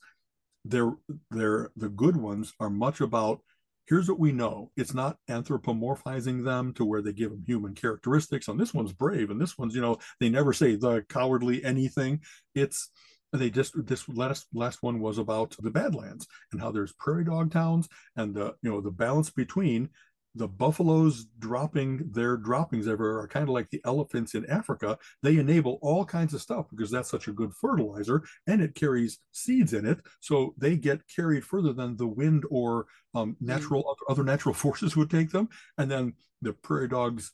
they're 0.65 0.93
they're 1.31 1.71
the 1.77 1.89
good 1.89 2.17
ones 2.17 2.53
are 2.61 2.71
much 2.71 3.01
about 3.01 3.41
here's 3.87 4.09
what 4.09 4.19
we 4.19 4.33
know. 4.33 4.71
It's 4.77 4.95
not 4.95 5.19
anthropomorphizing 5.29 6.45
them 6.45 6.73
to 6.75 6.85
where 6.85 7.03
they 7.03 7.13
give 7.13 7.31
them 7.31 7.45
human 7.47 7.75
characteristics 7.75 8.49
and 8.49 8.59
this 8.59 8.73
one's 8.73 8.93
brave 8.93 9.31
and 9.31 9.41
this 9.41 9.59
one's 9.59 9.75
you 9.75 9.83
know 9.83 9.99
they 10.21 10.29
never 10.29 10.53
say 10.53 10.77
the 10.77 11.03
cowardly 11.09 11.65
anything. 11.65 12.21
It's 12.55 12.91
they 13.33 13.51
just 13.51 13.75
this 13.87 14.09
last 14.09 14.47
last 14.55 14.83
one 14.83 15.01
was 15.01 15.19
about 15.19 15.57
the 15.59 15.71
badlands 15.71 16.27
and 16.53 16.61
how 16.61 16.71
there's 16.71 16.93
prairie 16.93 17.25
dog 17.25 17.53
towns 17.53 17.89
and 18.17 18.35
the 18.35 18.55
you 18.63 18.71
know 18.71 18.81
the 18.81 18.91
balance 18.91 19.31
between 19.31 19.91
the 20.35 20.49
buffaloes 20.49 21.27
dropping 21.39 22.11
their 22.11 22.37
droppings 22.37 22.89
everywhere 22.89 23.19
are 23.19 23.29
kind 23.29 23.45
of 23.45 23.51
like 23.51 23.71
the 23.71 23.81
elephants 23.85 24.35
in 24.35 24.45
Africa. 24.51 24.99
They 25.23 25.39
enable 25.39 25.79
all 25.81 26.05
kinds 26.05 26.35
of 26.35 26.43
stuff 26.43 26.67
because 26.71 26.91
that's 26.91 27.11
such 27.11 27.29
a 27.29 27.33
good 27.33 27.53
fertilizer 27.55 28.23
and 28.47 28.61
it 28.61 28.75
carries 28.75 29.19
seeds 29.33 29.73
in 29.73 29.87
it. 29.87 30.01
So 30.21 30.55
they 30.59 30.77
get 30.77 31.07
carried 31.15 31.45
further 31.45 31.73
than 31.73 31.97
the 31.97 32.09
wind 32.09 32.45
or 32.51 32.87
um, 33.15 33.37
mm. 33.41 33.47
natural 33.47 33.85
mm. 33.85 34.11
other 34.11 34.25
natural 34.25 34.55
forces 34.65 34.97
would 34.97 35.11
take 35.11 35.31
them. 35.31 35.49
And 35.79 35.91
then 35.91 36.15
the 36.43 36.53
prairie 36.53 36.89
dogs 36.89 37.33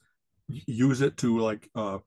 use 0.49 1.01
it 1.01 1.17
to 1.19 1.39
like 1.39 1.71
uh, 1.75 1.99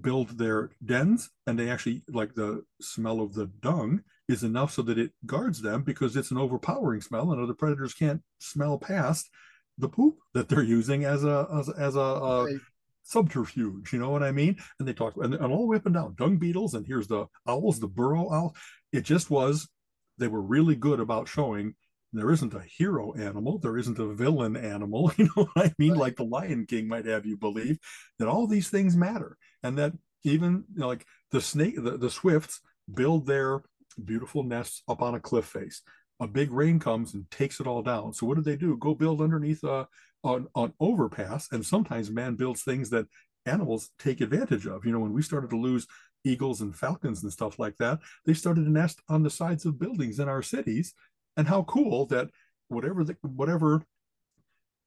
build 0.00 0.38
their 0.38 0.70
dens 0.84 1.30
and 1.46 1.58
they 1.58 1.68
actually 1.68 2.02
like 2.08 2.34
the 2.34 2.62
smell 2.80 3.20
of 3.20 3.34
the 3.34 3.46
dung 3.60 4.02
is 4.28 4.44
enough 4.44 4.72
so 4.72 4.82
that 4.82 4.98
it 4.98 5.10
guards 5.26 5.60
them 5.60 5.82
because 5.82 6.16
it's 6.16 6.30
an 6.30 6.38
overpowering 6.38 7.00
smell 7.00 7.32
and 7.32 7.42
other 7.42 7.54
predators 7.54 7.94
can't 7.94 8.22
smell 8.38 8.78
past 8.78 9.28
the 9.80 9.88
poop 9.88 10.16
that 10.34 10.48
they're 10.48 10.62
using 10.62 11.04
as 11.04 11.24
a 11.24 11.48
as, 11.58 11.68
as 11.70 11.96
a, 11.96 12.00
a 12.00 12.44
right. 12.44 12.60
subterfuge. 13.02 13.92
You 13.92 13.98
know 13.98 14.10
what 14.10 14.22
I 14.22 14.32
mean? 14.32 14.56
And 14.78 14.86
they 14.86 14.92
talk 14.92 15.14
and, 15.16 15.34
and 15.34 15.52
all 15.52 15.60
the 15.60 15.66
way 15.66 15.76
up 15.76 15.86
and 15.86 15.94
down 15.94 16.14
dung 16.16 16.38
beetles, 16.38 16.74
and 16.74 16.86
here's 16.86 17.08
the 17.08 17.26
owls, 17.46 17.80
the 17.80 17.88
burrow 17.88 18.32
owl. 18.32 18.54
It 18.92 19.02
just 19.02 19.30
was 19.30 19.68
they 20.18 20.28
were 20.28 20.42
really 20.42 20.76
good 20.76 21.00
about 21.00 21.28
showing 21.28 21.74
there 22.12 22.30
isn't 22.30 22.54
a 22.54 22.62
hero 22.62 23.14
animal, 23.14 23.58
there 23.58 23.78
isn't 23.78 23.98
a 23.98 24.14
villain 24.14 24.56
animal. 24.56 25.12
You 25.18 25.24
know 25.36 25.48
what 25.52 25.66
I 25.66 25.72
mean? 25.78 25.92
Right. 25.92 26.00
Like 26.00 26.16
the 26.16 26.24
Lion 26.24 26.66
King 26.66 26.88
might 26.88 27.06
have 27.06 27.26
you 27.26 27.36
believe 27.36 27.78
that 28.18 28.28
all 28.28 28.46
these 28.46 28.68
things 28.68 28.96
matter, 28.96 29.36
and 29.62 29.78
that 29.78 29.92
even 30.24 30.64
you 30.74 30.80
know, 30.80 30.88
like 30.88 31.06
the 31.30 31.40
snake, 31.40 31.76
the, 31.76 31.96
the 31.96 32.10
swifts 32.10 32.60
build 32.92 33.26
their 33.26 33.62
beautiful 34.02 34.42
nests 34.42 34.82
up 34.88 35.02
on 35.02 35.14
a 35.14 35.20
cliff 35.20 35.44
face 35.44 35.82
a 36.20 36.26
big 36.26 36.50
rain 36.50 36.78
comes 36.78 37.14
and 37.14 37.30
takes 37.30 37.60
it 37.60 37.66
all 37.66 37.82
down. 37.82 38.12
So 38.12 38.26
what 38.26 38.36
do 38.36 38.42
they 38.42 38.56
do? 38.56 38.76
Go 38.76 38.94
build 38.94 39.20
underneath 39.20 39.64
a, 39.64 39.88
an, 40.22 40.46
an 40.54 40.72
overpass. 40.78 41.48
And 41.50 41.64
sometimes 41.64 42.10
man 42.10 42.36
builds 42.36 42.62
things 42.62 42.90
that 42.90 43.06
animals 43.46 43.90
take 43.98 44.20
advantage 44.20 44.66
of. 44.66 44.84
You 44.84 44.92
know, 44.92 45.00
when 45.00 45.14
we 45.14 45.22
started 45.22 45.50
to 45.50 45.56
lose 45.56 45.86
eagles 46.24 46.60
and 46.60 46.76
falcons 46.76 47.22
and 47.22 47.32
stuff 47.32 47.58
like 47.58 47.76
that. 47.78 47.98
They 48.26 48.34
started 48.34 48.64
to 48.64 48.70
nest 48.70 49.00
on 49.08 49.22
the 49.22 49.30
sides 49.30 49.64
of 49.64 49.78
buildings 49.78 50.18
in 50.18 50.28
our 50.28 50.42
cities. 50.42 50.94
And 51.36 51.48
how 51.48 51.62
cool 51.62 52.06
that 52.06 52.28
whatever 52.68 53.04
the, 53.04 53.16
whatever 53.22 53.82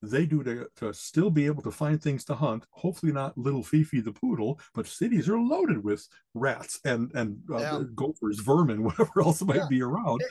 they 0.02 0.26
do 0.26 0.44
to, 0.44 0.68
to 0.76 0.94
still 0.94 1.30
be 1.30 1.46
able 1.46 1.64
to 1.64 1.72
find 1.72 2.02
things 2.02 2.26
to 2.26 2.36
hunt. 2.36 2.66
Hopefully 2.72 3.12
not 3.12 3.38
little 3.38 3.64
Fifi 3.64 4.02
the 4.02 4.12
poodle, 4.12 4.60
but 4.74 4.86
cities 4.86 5.30
are 5.30 5.40
loaded 5.40 5.84
with 5.84 6.06
rats 6.34 6.80
and 6.84 7.12
and 7.16 7.38
uh, 7.50 7.58
yeah. 7.58 7.84
gophers, 7.96 8.40
vermin, 8.40 8.84
whatever 8.84 9.22
else 9.22 9.42
might 9.42 9.58
yeah. 9.58 9.68
be 9.70 9.82
around. 9.82 10.22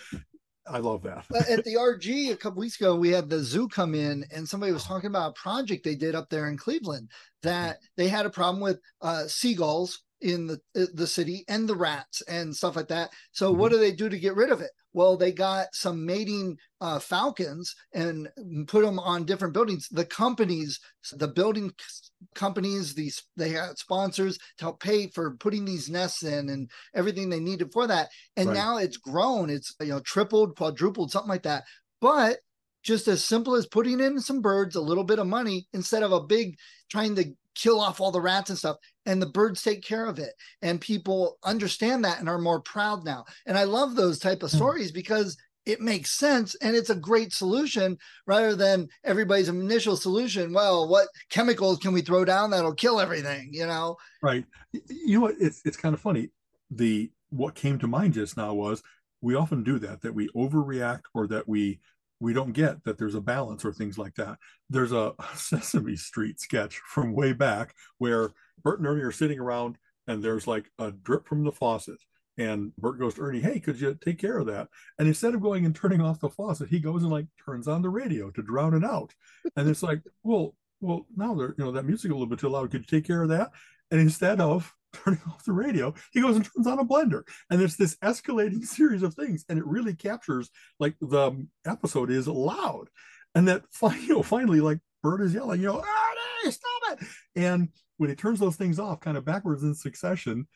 I 0.66 0.78
love 0.78 1.02
that. 1.02 1.24
At 1.48 1.64
the 1.64 1.74
RG 1.78 2.30
a 2.30 2.36
couple 2.36 2.60
weeks 2.60 2.80
ago, 2.80 2.94
we 2.94 3.10
had 3.10 3.28
the 3.28 3.40
zoo 3.40 3.68
come 3.68 3.94
in, 3.94 4.24
and 4.32 4.48
somebody 4.48 4.72
was 4.72 4.84
talking 4.84 5.08
about 5.08 5.30
a 5.30 5.40
project 5.40 5.84
they 5.84 5.96
did 5.96 6.14
up 6.14 6.30
there 6.30 6.48
in 6.48 6.56
Cleveland 6.56 7.10
that 7.42 7.78
they 7.96 8.08
had 8.08 8.26
a 8.26 8.30
problem 8.30 8.62
with 8.62 8.80
uh, 9.00 9.26
seagulls 9.26 10.02
in 10.22 10.46
the 10.46 10.60
uh, 10.76 10.86
the 10.94 11.06
city 11.06 11.44
and 11.48 11.68
the 11.68 11.76
rats 11.76 12.22
and 12.22 12.54
stuff 12.54 12.76
like 12.76 12.88
that. 12.88 13.10
So 13.32 13.50
mm-hmm. 13.50 13.60
what 13.60 13.72
do 13.72 13.78
they 13.78 13.92
do 13.92 14.08
to 14.08 14.18
get 14.18 14.36
rid 14.36 14.50
of 14.50 14.60
it? 14.60 14.70
Well, 14.94 15.16
they 15.16 15.32
got 15.32 15.68
some 15.74 16.04
mating 16.04 16.58
uh, 16.80 16.98
falcons 16.98 17.74
and 17.94 18.28
put 18.66 18.84
them 18.84 18.98
on 18.98 19.24
different 19.24 19.54
buildings. 19.54 19.88
The 19.88 20.04
companies, 20.04 20.80
the 21.12 21.28
building 21.28 21.72
companies, 22.34 22.94
these 22.94 23.22
they 23.36 23.50
had 23.50 23.78
sponsors 23.78 24.38
to 24.58 24.64
help 24.64 24.80
pay 24.80 25.08
for 25.08 25.36
putting 25.36 25.64
these 25.64 25.88
nests 25.88 26.22
in 26.22 26.50
and 26.50 26.70
everything 26.94 27.30
they 27.30 27.40
needed 27.40 27.72
for 27.72 27.86
that. 27.86 28.08
And 28.36 28.48
right. 28.48 28.54
now 28.54 28.76
it's 28.76 28.98
grown. 28.98 29.48
It's 29.50 29.74
you 29.80 29.88
know 29.88 30.00
tripled, 30.00 30.56
quadrupled, 30.56 31.10
something 31.10 31.30
like 31.30 31.44
that. 31.44 31.64
But 32.00 32.38
just 32.82 33.08
as 33.08 33.24
simple 33.24 33.54
as 33.54 33.66
putting 33.66 34.00
in 34.00 34.20
some 34.20 34.40
birds, 34.40 34.76
a 34.76 34.80
little 34.80 35.04
bit 35.04 35.18
of 35.18 35.26
money 35.26 35.66
instead 35.72 36.02
of 36.02 36.12
a 36.12 36.20
big 36.20 36.56
trying 36.90 37.14
to 37.16 37.32
kill 37.54 37.80
off 37.80 38.00
all 38.00 38.10
the 38.10 38.20
rats 38.20 38.50
and 38.50 38.58
stuff. 38.58 38.76
And 39.06 39.20
the 39.20 39.26
birds 39.26 39.62
take 39.62 39.82
care 39.82 40.06
of 40.06 40.18
it. 40.18 40.32
And 40.62 40.80
people 40.80 41.38
understand 41.44 42.04
that 42.04 42.20
and 42.20 42.28
are 42.28 42.38
more 42.38 42.60
proud 42.60 43.04
now. 43.04 43.24
And 43.46 43.58
i 43.58 43.64
love 43.64 43.94
those 43.94 44.18
type 44.18 44.42
of 44.42 44.50
hmm. 44.50 44.56
stories 44.56 44.92
because 44.92 45.36
it 45.64 45.80
makes 45.80 46.10
sense 46.10 46.56
and 46.56 46.74
it's 46.74 46.90
a 46.90 46.94
great 46.94 47.32
solution 47.32 47.96
rather 48.26 48.56
than 48.56 48.88
everybody's 49.04 49.48
initial 49.48 49.96
solution. 49.96 50.52
Well 50.52 50.88
what 50.88 51.08
chemicals 51.30 51.78
can 51.78 51.92
we 51.92 52.02
throw 52.02 52.24
down 52.24 52.50
that'll 52.50 52.74
kill 52.74 53.00
everything 53.00 53.50
you 53.52 53.66
know? 53.66 53.96
Right. 54.22 54.44
You 54.72 55.18
know 55.18 55.20
what? 55.20 55.36
It's, 55.38 55.62
it's 55.64 55.76
kind 55.76 55.94
of 55.94 56.00
funny. 56.00 56.30
The 56.70 57.10
what 57.30 57.54
came 57.54 57.78
to 57.78 57.86
mind 57.86 58.14
just 58.14 58.36
now 58.36 58.54
was 58.54 58.82
we 59.20 59.36
often 59.36 59.62
do 59.62 59.78
that 59.78 60.02
that 60.02 60.14
we 60.14 60.28
overreact 60.30 61.02
or 61.14 61.26
that 61.28 61.48
we 61.48 61.78
we 62.22 62.32
don't 62.32 62.52
get 62.52 62.84
that 62.84 62.98
there's 62.98 63.16
a 63.16 63.20
balance 63.20 63.64
or 63.64 63.72
things 63.72 63.98
like 63.98 64.14
that. 64.14 64.38
There's 64.70 64.92
a 64.92 65.12
Sesame 65.34 65.96
Street 65.96 66.38
sketch 66.38 66.76
from 66.86 67.14
way 67.14 67.32
back 67.32 67.74
where 67.98 68.30
Bert 68.62 68.78
and 68.78 68.86
Ernie 68.86 69.02
are 69.02 69.10
sitting 69.10 69.40
around 69.40 69.76
and 70.06 70.22
there's 70.22 70.46
like 70.46 70.70
a 70.78 70.92
drip 70.92 71.26
from 71.26 71.42
the 71.42 71.50
faucet. 71.50 71.98
And 72.38 72.74
Bert 72.76 73.00
goes 73.00 73.14
to 73.14 73.22
Ernie, 73.22 73.40
hey, 73.40 73.58
could 73.58 73.80
you 73.80 73.98
take 74.00 74.18
care 74.18 74.38
of 74.38 74.46
that? 74.46 74.68
And 75.00 75.08
instead 75.08 75.34
of 75.34 75.42
going 75.42 75.66
and 75.66 75.74
turning 75.74 76.00
off 76.00 76.20
the 76.20 76.30
faucet, 76.30 76.68
he 76.68 76.78
goes 76.78 77.02
and 77.02 77.10
like 77.10 77.26
turns 77.44 77.66
on 77.66 77.82
the 77.82 77.90
radio 77.90 78.30
to 78.30 78.42
drown 78.42 78.74
it 78.74 78.84
out. 78.84 79.12
And 79.56 79.68
it's 79.68 79.82
like, 79.82 80.00
well, 80.22 80.54
well, 80.80 81.06
now 81.16 81.34
they're, 81.34 81.54
you 81.58 81.64
know, 81.64 81.72
that 81.72 81.84
music 81.84 82.12
a 82.12 82.14
little 82.14 82.28
bit 82.28 82.38
too 82.38 82.48
loud. 82.48 82.70
Could 82.70 82.82
you 82.82 82.86
take 82.86 83.06
care 83.06 83.22
of 83.22 83.30
that? 83.30 83.50
And 83.90 84.00
instead 84.00 84.40
of 84.40 84.72
turning 84.92 85.20
off 85.28 85.44
the 85.44 85.52
radio, 85.52 85.94
he 86.12 86.20
goes 86.20 86.36
and 86.36 86.44
turns 86.44 86.66
on 86.66 86.78
a 86.78 86.84
blender. 86.84 87.22
And 87.50 87.60
there's 87.60 87.76
this 87.76 87.96
escalating 87.96 88.64
series 88.64 89.02
of 89.02 89.14
things. 89.14 89.44
And 89.48 89.58
it 89.58 89.66
really 89.66 89.94
captures 89.94 90.50
like 90.78 90.96
the 91.00 91.28
um, 91.28 91.48
episode 91.66 92.10
is 92.10 92.28
loud. 92.28 92.88
And 93.34 93.48
that 93.48 93.64
you 93.82 94.08
know, 94.08 94.22
finally, 94.22 94.60
like 94.60 94.78
Bert 95.02 95.22
is 95.22 95.34
yelling, 95.34 95.60
you 95.60 95.68
know, 95.68 95.82
stop 96.50 96.82
it. 96.92 97.06
And 97.36 97.68
when 97.96 98.10
he 98.10 98.16
turns 98.16 98.40
those 98.40 98.56
things 98.56 98.78
off 98.78 99.00
kind 99.00 99.16
of 99.16 99.24
backwards 99.24 99.62
in 99.62 99.74
succession, 99.74 100.46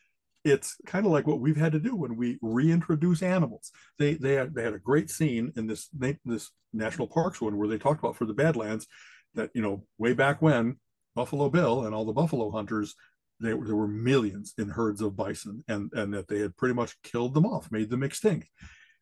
it's 0.44 0.77
kind 0.87 1.07
of 1.07 1.12
like 1.12 1.27
what 1.27 1.40
we've 1.40 1.57
had 1.57 1.72
to 1.72 1.81
do 1.81 1.96
when 1.96 2.16
we 2.16 2.38
reintroduce 2.40 3.22
animals. 3.22 3.72
They 3.99 4.14
they 4.14 4.35
had 4.35 4.55
they 4.55 4.62
had 4.62 4.75
a 4.75 4.79
great 4.79 5.11
scene 5.11 5.53
in 5.57 5.66
this 5.66 5.88
this 6.25 6.51
national 6.72 7.09
parks 7.09 7.40
one 7.40 7.57
where 7.57 7.68
they 7.68 7.79
talked 7.79 7.99
about 7.99 8.16
for 8.16 8.27
the 8.27 8.35
Badlands 8.35 8.87
that 9.35 9.51
you 9.55 9.62
know 9.62 9.85
way 9.99 10.12
back 10.12 10.40
when 10.40 10.79
Buffalo 11.16 11.51
Bill 11.51 11.85
and 11.85 11.94
all 11.94 12.05
the 12.05 12.12
buffalo 12.12 12.51
hunters 12.51 12.94
they, 13.40 13.51
there 13.51 13.77
were 13.77 13.88
millions 13.88 14.55
in 14.59 14.68
herds 14.68 15.01
of 15.01 15.16
bison 15.16 15.64
and, 15.68 15.90
and 15.92 16.12
that 16.14 16.29
they 16.29 16.40
had 16.40 16.57
pretty 16.57 16.75
much 16.75 17.01
killed 17.03 17.35
them 17.35 17.46
off, 17.46 17.70
made 17.70 17.90
them 17.90 18.03
extinct. 18.03 18.49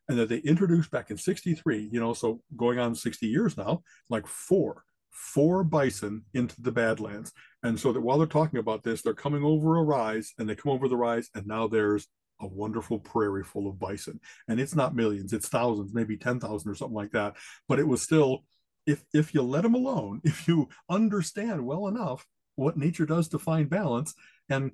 And 0.07 0.19
that 0.19 0.29
they 0.29 0.37
introduced 0.37 0.91
back 0.91 1.09
in 1.09 1.17
63, 1.17 1.89
you 1.91 1.99
know, 1.99 2.13
so 2.13 2.41
going 2.55 2.77
on 2.77 2.93
60 2.93 3.25
years 3.25 3.57
now, 3.57 3.81
like 4.09 4.27
four, 4.27 4.83
four 5.09 5.63
bison 5.63 6.23
into 6.33 6.61
the 6.61 6.71
Badlands. 6.71 7.31
And 7.63 7.79
so 7.79 7.91
that 7.91 8.01
while 8.01 8.17
they're 8.17 8.27
talking 8.27 8.59
about 8.59 8.83
this, 8.83 9.01
they're 9.01 9.13
coming 9.13 9.43
over 9.43 9.77
a 9.77 9.83
rise 9.83 10.33
and 10.37 10.47
they 10.47 10.55
come 10.55 10.71
over 10.71 10.87
the 10.87 10.97
rise, 10.97 11.29
and 11.33 11.47
now 11.47 11.67
there's 11.67 12.07
a 12.41 12.47
wonderful 12.47 12.99
prairie 12.99 13.43
full 13.43 13.67
of 13.67 13.79
bison. 13.79 14.19
And 14.47 14.59
it's 14.59 14.75
not 14.75 14.95
millions, 14.95 15.33
it's 15.33 15.47
thousands, 15.47 15.93
maybe 15.93 16.17
10,000 16.17 16.69
or 16.69 16.75
something 16.75 16.95
like 16.95 17.11
that. 17.11 17.35
But 17.67 17.79
it 17.79 17.87
was 17.87 18.01
still, 18.01 18.43
if 18.85 19.03
if 19.13 19.33
you 19.33 19.41
let 19.41 19.63
them 19.63 19.73
alone, 19.73 20.21
if 20.23 20.47
you 20.47 20.69
understand 20.89 21.65
well 21.65 21.87
enough 21.87 22.25
what 22.55 22.77
nature 22.77 23.05
does 23.05 23.27
to 23.29 23.39
find 23.39 23.69
balance. 23.69 24.15
And 24.49 24.71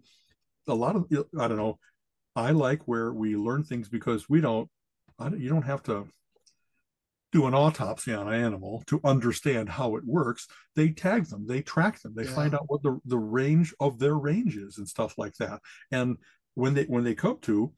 a 0.67 0.75
lot 0.75 0.95
of, 0.95 1.05
I 1.39 1.47
don't 1.47 1.57
know, 1.57 1.79
I 2.35 2.51
like 2.51 2.87
where 2.87 3.11
we 3.11 3.35
learn 3.35 3.63
things 3.63 3.89
because 3.89 4.29
we 4.29 4.41
don't, 4.41 4.69
don't 5.19 5.39
you 5.39 5.49
don't 5.49 5.63
have 5.63 5.83
to 5.83 6.07
do 7.31 7.45
an 7.45 7.53
autopsy 7.53 8.13
on 8.13 8.27
an 8.27 8.41
animal 8.41 8.83
to 8.87 8.99
understand 9.03 9.69
how 9.69 9.95
it 9.95 10.03
works. 10.05 10.47
They 10.75 10.89
tag 10.89 11.25
them, 11.25 11.47
they 11.47 11.61
track 11.61 12.01
them, 12.01 12.13
they 12.15 12.25
yeah. 12.25 12.35
find 12.35 12.53
out 12.53 12.65
what 12.67 12.83
the, 12.83 12.99
the 13.05 13.17
range 13.17 13.73
of 13.79 13.99
their 13.99 14.15
range 14.15 14.57
is 14.57 14.77
and 14.77 14.87
stuff 14.87 15.17
like 15.17 15.35
that. 15.35 15.61
And 15.91 16.17
when 16.55 16.73
they 16.73 16.83
when 16.83 17.03
they 17.03 17.15
come 17.15 17.37
to, 17.43 17.71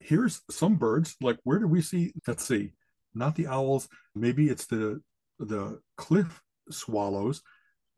here's 0.00 0.42
some 0.50 0.76
birds, 0.76 1.16
like 1.20 1.38
where 1.44 1.58
do 1.58 1.68
we 1.68 1.82
see, 1.82 2.12
let's 2.26 2.44
see, 2.44 2.72
not 3.14 3.36
the 3.36 3.46
owls, 3.46 3.88
maybe 4.14 4.48
it's 4.48 4.66
the 4.66 5.00
the 5.38 5.80
cliff 5.96 6.42
swallows 6.70 7.42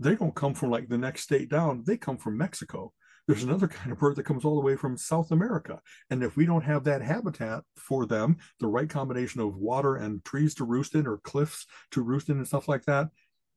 they 0.01 0.17
don't 0.17 0.35
come 0.35 0.55
from 0.55 0.71
like 0.71 0.89
the 0.89 0.99
next 0.99 1.23
state 1.23 1.49
down, 1.49 1.85
they 1.87 1.97
come 1.97 2.17
from 2.17 2.39
Mexico. 2.39 2.93
There's 3.29 3.45
another 3.45 3.69
kind 3.69 3.93
of 3.93 3.99
bird 3.99 4.17
that 4.17 4.25
comes 4.25 4.45
all 4.45 4.57
the 4.57 4.67
way 4.67 4.75
from 4.75 4.97
South 4.97 5.31
America. 5.31 5.81
And 6.09 6.25
if 6.25 6.37
we 6.37 6.47
don't 6.47 6.65
have 6.65 6.83
that 6.85 7.03
habitat 7.03 7.63
for 7.77 8.07
them, 8.07 8.39
the 8.59 8.67
right 8.67 8.89
combination 8.89 9.41
of 9.41 9.57
water 9.57 9.97
and 9.97 10.25
trees 10.25 10.55
to 10.57 10.65
roost 10.65 10.95
in 10.95 11.07
or 11.07 11.19
cliffs 11.19 11.67
to 11.93 12.03
roost 12.03 12.29
in 12.29 12.39
and 12.39 12.49
stuff 12.49 12.67
like 12.67 12.87
that, 12.87 13.11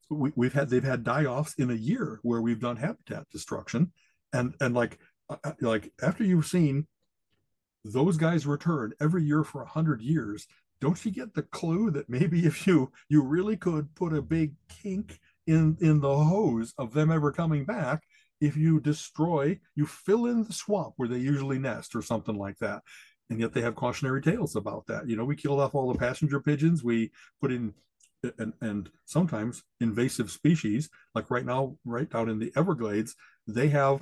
we, 0.10 0.46
have 0.46 0.54
had 0.54 0.70
they've 0.70 0.84
had 0.84 1.04
die-offs 1.04 1.56
in 1.56 1.72
a 1.72 1.76
year 1.76 2.20
where 2.22 2.42
we've 2.42 2.60
done 2.60 2.76
habitat 2.76 3.28
destruction. 3.32 3.92
And 4.32 4.54
and 4.60 4.76
like 4.76 5.00
uh, 5.30 5.38
uh, 5.44 5.54
like 5.62 5.92
after 6.04 6.24
you've 6.24 6.46
seen 6.46 6.88
those 7.86 8.18
guys 8.18 8.46
return 8.46 8.94
every 9.02 9.24
year 9.24 9.44
for 9.44 9.64
a 9.64 9.68
hundred 9.68 10.02
years, 10.02 10.46
don't 10.82 11.04
you 11.06 11.12
get 11.12 11.34
the 11.34 11.44
clue 11.44 11.90
that 11.92 12.10
maybe 12.10 12.46
if 12.46 12.68
you 12.68 12.92
you 13.10 13.24
really 13.24 13.58
could 13.58 13.96
put 13.96 14.14
a 14.14 14.22
big 14.22 14.54
kink 14.70 15.20
in 15.48 15.78
in 15.82 16.00
the 16.00 16.16
hose 16.16 16.74
of 16.78 16.94
them 16.94 17.12
ever 17.12 17.32
coming 17.32 17.66
back 17.66 18.02
if 18.42 18.58
you 18.58 18.80
destroy 18.80 19.60
you 19.76 19.86
fill 19.86 20.26
in 20.26 20.44
the 20.44 20.54
swamp 20.54 20.94
where 20.98 21.08
they 21.08 21.18
usually 21.18 21.60
nest 21.60 21.96
or 21.96 22.02
something 22.02 22.38
like 22.38 22.58
that. 22.60 22.82
And 23.30 23.40
yet 23.40 23.54
they 23.54 23.62
have 23.62 23.76
cautionary 23.76 24.22
tales 24.22 24.56
about 24.56 24.86
that. 24.88 25.08
You 25.08 25.16
know 25.16 25.26
we 25.26 25.36
killed 25.36 25.60
off 25.60 25.76
all 25.76 25.92
the 25.92 26.00
passenger 26.00 26.40
pigeons. 26.40 26.84
We 26.84 27.12
put 27.42 27.52
in 27.52 27.74
and, 28.38 28.54
and 28.62 28.90
sometimes 29.06 29.64
invasive 29.82 30.32
species 30.32 30.90
like 31.14 31.30
right 31.30 31.46
now 31.46 31.78
right 31.84 32.10
down 32.10 32.30
in 32.30 32.40
the 32.40 32.54
everglades 32.56 33.16
they 33.48 33.68
have 33.68 34.02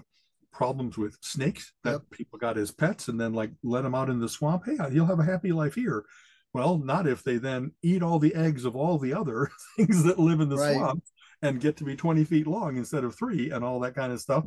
problems 0.54 0.98
with 0.98 1.18
snakes 1.22 1.74
that 1.84 1.92
yep. 1.92 2.02
people 2.12 2.38
got 2.38 2.58
as 2.58 2.72
pets 2.72 3.08
and 3.08 3.20
then 3.20 3.34
like 3.34 3.52
let 3.64 3.82
them 3.84 3.96
out 3.96 4.10
in 4.10 4.20
the 4.20 4.30
swamp. 4.30 4.64
Hey 4.66 4.78
you'll 4.92 5.06
have 5.06 5.20
a 5.20 5.24
happy 5.24 5.52
life 5.52 5.76
here. 5.76 6.04
Well 6.54 6.78
not 6.78 7.08
if 7.08 7.24
they 7.24 7.38
then 7.38 7.72
eat 7.82 8.04
all 8.04 8.20
the 8.20 8.36
eggs 8.36 8.66
of 8.66 8.76
all 8.76 8.98
the 8.98 9.14
other 9.14 9.50
things 9.78 10.04
that 10.04 10.20
live 10.20 10.40
in 10.40 10.50
the 10.50 10.58
right. 10.58 10.76
swamp 10.76 11.04
and 11.42 11.60
get 11.60 11.78
to 11.78 11.84
be 11.84 11.96
20 11.96 12.24
feet 12.24 12.48
long 12.48 12.78
instead 12.78 13.04
of 13.04 13.16
three 13.16 13.52
and 13.52 13.64
all 13.64 13.80
that 13.80 13.96
kind 13.96 14.12
of 14.12 14.22
stuff. 14.22 14.46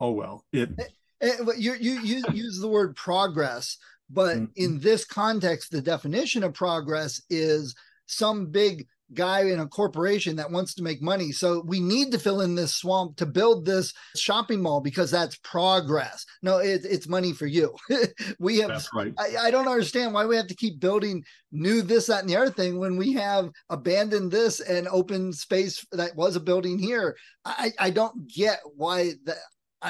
Oh, 0.00 0.12
well, 0.12 0.44
it. 0.52 0.70
Eh, 0.78 0.84
eh, 1.20 1.36
you, 1.56 1.74
you, 1.74 2.00
you 2.00 2.22
use 2.32 2.58
the 2.58 2.68
word 2.68 2.96
progress, 2.96 3.76
but 4.10 4.36
mm-hmm. 4.36 4.44
in 4.56 4.80
this 4.80 5.04
context, 5.04 5.70
the 5.70 5.80
definition 5.80 6.42
of 6.42 6.54
progress 6.54 7.22
is 7.30 7.74
some 8.06 8.46
big 8.46 8.86
guy 9.14 9.42
in 9.42 9.60
a 9.60 9.66
corporation 9.66 10.36
that 10.36 10.50
wants 10.50 10.74
to 10.74 10.82
make 10.82 11.02
money. 11.02 11.32
So 11.32 11.62
we 11.66 11.80
need 11.80 12.12
to 12.12 12.18
fill 12.18 12.40
in 12.40 12.54
this 12.54 12.74
swamp 12.74 13.16
to 13.16 13.26
build 13.26 13.64
this 13.64 13.92
shopping 14.16 14.62
mall 14.62 14.80
because 14.80 15.10
that's 15.10 15.36
progress. 15.36 16.24
No, 16.42 16.58
it, 16.58 16.82
it's 16.84 17.08
money 17.08 17.32
for 17.32 17.46
you. 17.46 17.74
we 18.38 18.58
have, 18.58 18.68
that's 18.68 18.88
right. 18.94 19.12
I, 19.18 19.46
I, 19.46 19.50
don't 19.50 19.68
understand 19.68 20.14
why 20.14 20.26
we 20.26 20.36
have 20.36 20.46
to 20.48 20.56
keep 20.56 20.80
building 20.80 21.24
new 21.50 21.82
this, 21.82 22.06
that, 22.06 22.20
and 22.20 22.30
the 22.30 22.36
other 22.36 22.50
thing 22.50 22.78
when 22.78 22.96
we 22.96 23.12
have 23.14 23.50
abandoned 23.70 24.30
this 24.30 24.60
and 24.60 24.88
open 24.88 25.32
space 25.32 25.84
that 25.92 26.14
was 26.16 26.36
a 26.36 26.40
building 26.40 26.78
here. 26.78 27.16
I, 27.44 27.72
I 27.78 27.90
don't 27.90 28.28
get 28.28 28.60
why 28.76 29.12
that. 29.24 29.36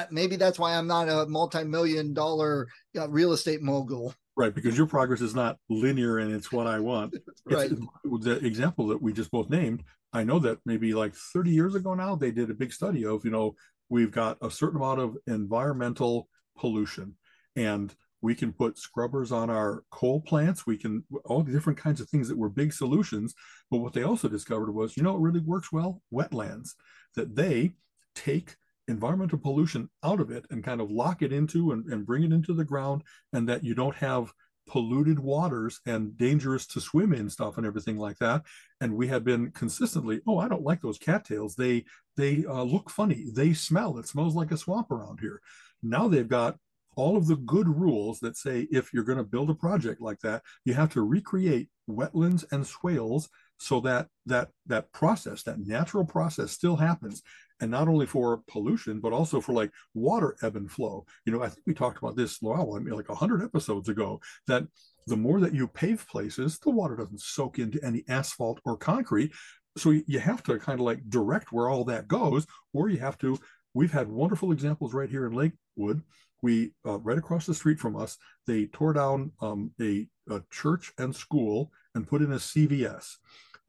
Maybe 0.09 0.37
that's 0.37 0.57
why 0.57 0.75
I'm 0.75 0.87
not 0.87 1.07
a 1.07 1.27
multi-million 1.27 2.15
dollar 2.15 2.67
uh, 2.97 3.07
real 3.09 3.31
estate 3.31 3.61
mogul. 3.61 4.15
Right, 4.35 4.53
because 4.53 4.75
your 4.75 4.87
progress 4.87 5.21
is 5.21 5.35
not 5.35 5.57
linear 5.69 6.17
and 6.17 6.33
it's 6.33 6.51
what 6.51 6.65
I 6.65 6.79
want. 6.79 7.15
right. 7.45 7.71
It's, 7.71 8.25
the 8.25 8.39
example 8.43 8.87
that 8.87 9.01
we 9.01 9.13
just 9.13 9.29
both 9.29 9.49
named, 9.49 9.83
I 10.11 10.23
know 10.23 10.39
that 10.39 10.57
maybe 10.65 10.93
like 10.93 11.13
30 11.13 11.51
years 11.51 11.75
ago 11.75 11.93
now, 11.93 12.15
they 12.15 12.31
did 12.31 12.49
a 12.49 12.55
big 12.55 12.73
study 12.73 13.05
of, 13.05 13.23
you 13.23 13.31
know, 13.31 13.55
we've 13.89 14.11
got 14.11 14.37
a 14.41 14.49
certain 14.49 14.77
amount 14.77 15.01
of 15.01 15.17
environmental 15.27 16.27
pollution. 16.57 17.15
and 17.55 17.95
we 18.23 18.33
can 18.33 18.53
put 18.53 18.79
scrubbers 18.79 19.33
on 19.33 19.49
our 19.49 19.83
coal 19.91 20.21
plants 20.21 20.65
we 20.65 20.77
can 20.77 21.03
all 21.25 21.43
the 21.43 21.51
different 21.51 21.77
kinds 21.77 22.01
of 22.01 22.09
things 22.09 22.27
that 22.29 22.37
were 22.37 22.49
big 22.49 22.73
solutions 22.73 23.35
but 23.69 23.77
what 23.77 23.93
they 23.93 24.01
also 24.01 24.27
discovered 24.27 24.71
was 24.71 24.97
you 24.97 25.03
know 25.03 25.15
it 25.15 25.21
really 25.21 25.41
works 25.41 25.71
well 25.71 26.01
wetlands 26.11 26.71
that 27.15 27.35
they 27.35 27.73
take 28.15 28.55
environmental 28.87 29.37
pollution 29.37 29.89
out 30.03 30.19
of 30.19 30.31
it 30.31 30.45
and 30.49 30.63
kind 30.63 30.81
of 30.81 30.91
lock 30.91 31.21
it 31.21 31.31
into 31.31 31.71
and, 31.71 31.85
and 31.91 32.05
bring 32.05 32.23
it 32.23 32.33
into 32.33 32.53
the 32.53 32.65
ground 32.65 33.03
and 33.31 33.47
that 33.47 33.63
you 33.63 33.73
don't 33.73 33.95
have 33.95 34.33
polluted 34.67 35.19
waters 35.19 35.81
and 35.85 36.17
dangerous 36.17 36.65
to 36.65 36.79
swim 36.79 37.13
in 37.13 37.29
stuff 37.29 37.57
and 37.57 37.65
everything 37.65 37.97
like 37.97 38.17
that. 38.19 38.43
And 38.79 38.95
we 38.95 39.07
have 39.07 39.23
been 39.23 39.51
consistently 39.51 40.21
oh 40.27 40.37
i 40.37 40.47
don't 40.47 40.63
like 40.63 40.81
those 40.81 40.97
cattails. 40.97 41.55
They 41.55 41.85
they 42.15 42.45
uh, 42.47 42.63
look 42.63 42.89
funny. 42.89 43.25
They 43.33 43.53
smell. 43.53 43.97
It 43.97 44.07
smells 44.07 44.35
like 44.35 44.51
a 44.51 44.57
swamp 44.57 44.91
around 44.91 45.19
here. 45.19 45.41
Now 45.81 46.07
they've 46.07 46.27
got 46.27 46.57
all 46.95 47.17
of 47.17 47.27
the 47.27 47.35
good 47.35 47.67
rules 47.67 48.19
that 48.19 48.37
say 48.37 48.67
if 48.71 48.93
you're 48.93 49.03
going 49.03 49.17
to 49.17 49.23
build 49.23 49.49
a 49.49 49.55
project 49.55 50.01
like 50.01 50.19
that 50.19 50.43
you 50.65 50.73
have 50.73 50.91
to 50.93 51.01
recreate 51.01 51.69
wetlands 51.89 52.45
and 52.51 52.65
swales 52.65 53.29
so 53.57 53.79
that 53.79 54.07
that 54.25 54.49
that 54.65 54.91
process 54.91 55.43
that 55.43 55.59
natural 55.59 56.05
process 56.05 56.51
still 56.51 56.75
happens 56.75 57.21
and 57.63 57.71
not 57.71 57.87
only 57.87 58.05
for 58.05 58.41
pollution 58.49 58.99
but 58.99 59.13
also 59.13 59.39
for 59.39 59.53
like 59.53 59.71
water 59.93 60.35
ebb 60.43 60.57
and 60.57 60.69
flow. 60.69 61.05
You 61.25 61.31
know 61.31 61.41
i 61.41 61.47
think 61.47 61.65
we 61.65 61.73
talked 61.73 61.97
about 61.97 62.17
this 62.17 62.39
well, 62.41 62.75
I 62.75 62.79
mean, 62.79 62.93
like 62.93 63.07
100 63.07 63.41
episodes 63.41 63.87
ago 63.87 64.19
that 64.47 64.63
the 65.07 65.15
more 65.15 65.39
that 65.39 65.53
you 65.53 65.67
pave 65.67 66.05
places 66.07 66.59
the 66.59 66.69
water 66.69 66.97
doesn't 66.97 67.21
soak 67.21 67.59
into 67.59 67.83
any 67.83 68.03
asphalt 68.09 68.59
or 68.65 68.77
concrete. 68.77 69.31
So 69.77 69.91
you 69.91 70.19
have 70.19 70.43
to 70.43 70.59
kind 70.59 70.79
of 70.79 70.85
like 70.85 71.09
direct 71.09 71.51
where 71.53 71.69
all 71.69 71.85
that 71.85 72.07
goes 72.07 72.45
or 72.73 72.89
you 72.89 72.99
have 72.99 73.17
to 73.19 73.39
we've 73.73 73.93
had 73.93 74.09
wonderful 74.09 74.51
examples 74.51 74.93
right 74.93 75.09
here 75.09 75.25
in 75.25 75.33
lakewood. 75.33 76.03
We 76.41 76.73
uh, 76.85 76.99
right 76.99 77.17
across 77.17 77.45
the 77.45 77.53
street 77.53 77.79
from 77.79 77.95
us 77.95 78.17
they 78.45 78.65
tore 78.65 78.91
down 78.91 79.31
um, 79.41 79.71
a, 79.79 80.09
a 80.29 80.41
church 80.51 80.91
and 80.97 81.15
school 81.15 81.71
and 81.95 82.07
put 82.07 82.21
in 82.21 82.33
a 82.33 82.43
cvs 82.51 83.15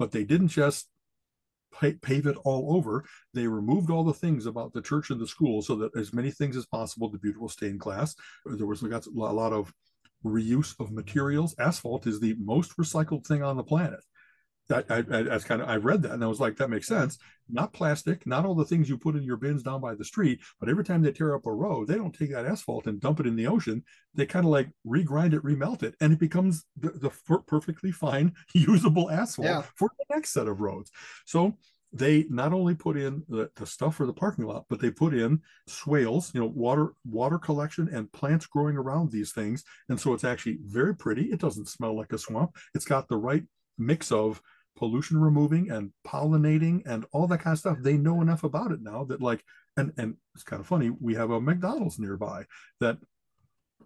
but 0.00 0.10
they 0.10 0.24
didn't 0.24 0.48
just 0.48 0.88
pave 1.80 2.26
it 2.26 2.36
all 2.44 2.76
over. 2.76 3.04
They 3.32 3.46
removed 3.46 3.90
all 3.90 4.04
the 4.04 4.14
things 4.14 4.46
about 4.46 4.72
the 4.72 4.82
church 4.82 5.10
and 5.10 5.20
the 5.20 5.26
school 5.26 5.62
so 5.62 5.76
that 5.76 5.96
as 5.96 6.12
many 6.12 6.30
things 6.30 6.56
as 6.56 6.66
possible, 6.66 7.08
the 7.08 7.18
beautiful 7.18 7.48
stained 7.48 7.80
glass. 7.80 8.14
There 8.46 8.66
was 8.66 8.82
a 8.82 9.10
lot 9.10 9.52
of 9.52 9.72
reuse 10.24 10.74
of 10.80 10.90
materials. 10.90 11.54
Asphalt 11.58 12.06
is 12.06 12.20
the 12.20 12.34
most 12.38 12.76
recycled 12.76 13.26
thing 13.26 13.42
on 13.42 13.56
the 13.56 13.62
planet. 13.62 14.00
I, 14.70 14.82
I, 14.88 15.34
I 15.34 15.38
kind 15.40 15.60
of 15.60 15.68
I 15.68 15.76
read 15.76 16.02
that 16.02 16.12
and 16.12 16.24
I 16.24 16.26
was 16.26 16.40
like, 16.40 16.56
that 16.56 16.70
makes 16.70 16.86
sense. 16.86 17.18
Not 17.48 17.72
plastic, 17.72 18.26
not 18.26 18.46
all 18.46 18.54
the 18.54 18.64
things 18.64 18.88
you 18.88 18.96
put 18.96 19.16
in 19.16 19.22
your 19.22 19.36
bins 19.36 19.62
down 19.62 19.80
by 19.80 19.94
the 19.94 20.04
street, 20.04 20.40
but 20.58 20.68
every 20.68 20.84
time 20.84 21.02
they 21.02 21.12
tear 21.12 21.34
up 21.34 21.46
a 21.46 21.52
road, 21.52 21.88
they 21.88 21.96
don't 21.96 22.14
take 22.14 22.32
that 22.32 22.46
asphalt 22.46 22.86
and 22.86 23.00
dump 23.00 23.20
it 23.20 23.26
in 23.26 23.36
the 23.36 23.46
ocean. 23.46 23.84
They 24.14 24.26
kind 24.26 24.46
of 24.46 24.50
like 24.50 24.70
regrind 24.86 25.34
it, 25.34 25.42
remelt 25.42 25.82
it, 25.82 25.94
and 26.00 26.12
it 26.12 26.18
becomes 26.18 26.64
the, 26.78 26.90
the 26.90 27.40
perfectly 27.46 27.92
fine, 27.92 28.32
usable 28.54 29.10
asphalt 29.10 29.46
yeah. 29.46 29.62
for 29.76 29.90
the 29.98 30.14
next 30.14 30.32
set 30.32 30.48
of 30.48 30.60
roads. 30.60 30.90
So 31.26 31.58
they 31.94 32.26
not 32.28 32.52
only 32.52 32.74
put 32.74 32.96
in 32.96 33.22
the, 33.28 33.48
the, 33.54 33.66
stuff 33.66 33.94
for 33.94 34.06
the 34.06 34.12
parking 34.12 34.44
lot, 34.44 34.64
but 34.68 34.80
they 34.80 34.90
put 34.90 35.14
in 35.14 35.40
swales, 35.68 36.34
you 36.34 36.40
know, 36.40 36.46
water 36.46 36.94
water 37.04 37.38
collection 37.38 37.88
and 37.92 38.10
plants 38.12 38.46
growing 38.46 38.76
around 38.76 39.12
these 39.12 39.32
things. 39.32 39.62
And 39.88 40.00
so 40.00 40.12
it's 40.12 40.24
actually 40.24 40.58
very 40.64 40.96
pretty. 40.96 41.26
It 41.26 41.38
doesn't 41.38 41.68
smell 41.68 41.96
like 41.96 42.12
a 42.12 42.18
swamp. 42.18 42.56
It's 42.74 42.84
got 42.84 43.08
the 43.08 43.16
right 43.16 43.44
mix 43.78 44.12
of 44.12 44.40
pollution 44.76 45.20
removing 45.20 45.70
and 45.70 45.92
pollinating 46.06 46.82
and 46.86 47.04
all 47.12 47.26
that 47.28 47.38
kind 47.38 47.54
of 47.54 47.58
stuff. 47.58 47.78
They 47.80 47.96
know 47.96 48.20
enough 48.20 48.44
about 48.44 48.72
it 48.72 48.82
now 48.82 49.04
that 49.04 49.20
like 49.20 49.44
and 49.76 49.92
and 49.96 50.16
it's 50.34 50.44
kind 50.44 50.60
of 50.60 50.66
funny, 50.66 50.90
we 50.90 51.14
have 51.14 51.30
a 51.30 51.40
McDonald's 51.40 51.98
nearby 51.98 52.44
that 52.80 52.98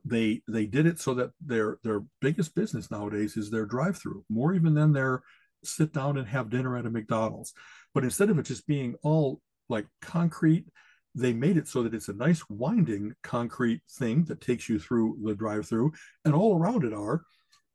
they 0.05 0.42
they 0.48 0.66
did 0.66 0.87
it 0.87 0.98
so 0.98 1.14
that 1.14 1.31
their 1.44 1.79
their 1.83 2.03
biggest 2.20 2.55
business 2.55 2.90
nowadays 2.90 3.37
is 3.37 3.51
their 3.51 3.66
drive-through, 3.66 4.24
more 4.29 4.55
even 4.55 4.74
than 4.74 4.92
their 4.92 5.22
sit 5.64 5.92
down 5.92 6.16
and 6.16 6.29
have 6.29 6.51
dinner 6.51 6.77
at 6.77 6.87
a 6.87 6.90
McDonald's. 6.90 7.53
But 7.94 8.05
instead 8.05 8.31
of 8.31 8.38
it 8.38 8.44
just 8.44 8.66
being 8.66 8.94
all 9.03 9.40
like 9.68 9.87
concrete, 10.01 10.66
they 11.14 11.33
made 11.33 11.57
it 11.57 11.68
so 11.68 11.83
that 11.83 11.94
it's 11.94 12.09
a 12.09 12.14
nice 12.14 12.42
winding 12.48 13.14
concrete 13.22 13.83
thing 13.90 14.24
that 14.27 14.40
takes 14.40 14.68
you 14.68 14.79
through 14.79 15.18
the 15.22 15.35
drive-through, 15.35 15.92
and 16.24 16.35
all 16.35 16.57
around 16.57 16.85
it 16.85 16.94
are 16.94 17.22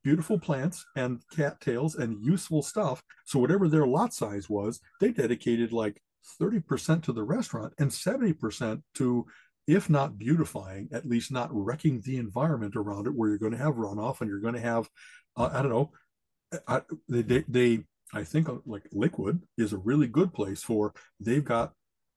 beautiful 0.03 0.39
plants 0.39 0.85
and 0.95 1.21
cattails 1.35 1.95
and 1.95 2.23
useful 2.23 2.61
stuff. 2.61 3.01
So 3.25 3.39
whatever 3.39 3.67
their 3.67 3.87
lot 3.87 4.13
size 4.13 4.49
was, 4.49 4.79
they 4.99 5.11
dedicated 5.11 5.71
like 5.71 6.01
30% 6.41 7.03
to 7.03 7.13
the 7.13 7.23
restaurant 7.23 7.73
and 7.79 7.89
70% 7.89 8.81
to 8.95 9.25
if 9.65 9.89
not 9.89 10.17
beautifying, 10.17 10.89
at 10.91 11.07
least 11.07 11.31
not 11.31 11.49
wrecking 11.51 12.01
the 12.01 12.17
environment 12.17 12.75
around 12.75 13.07
it, 13.07 13.15
where 13.15 13.29
you're 13.29 13.37
going 13.37 13.53
to 13.53 13.57
have 13.57 13.75
runoff 13.75 14.19
and 14.19 14.29
you're 14.29 14.41
going 14.41 14.55
to 14.55 14.59
have, 14.59 14.89
uh, 15.37 15.49
I 15.53 15.61
don't 15.61 15.71
know, 15.71 15.91
I, 16.67 16.81
they, 17.07 17.45
they, 17.47 17.83
I 18.13 18.23
think 18.23 18.49
uh, 18.49 18.55
like 18.65 18.83
liquid 18.91 19.41
is 19.57 19.73
a 19.73 19.77
really 19.77 20.07
good 20.07 20.33
place 20.33 20.61
for. 20.61 20.93
They've 21.19 21.43
got 21.43 21.73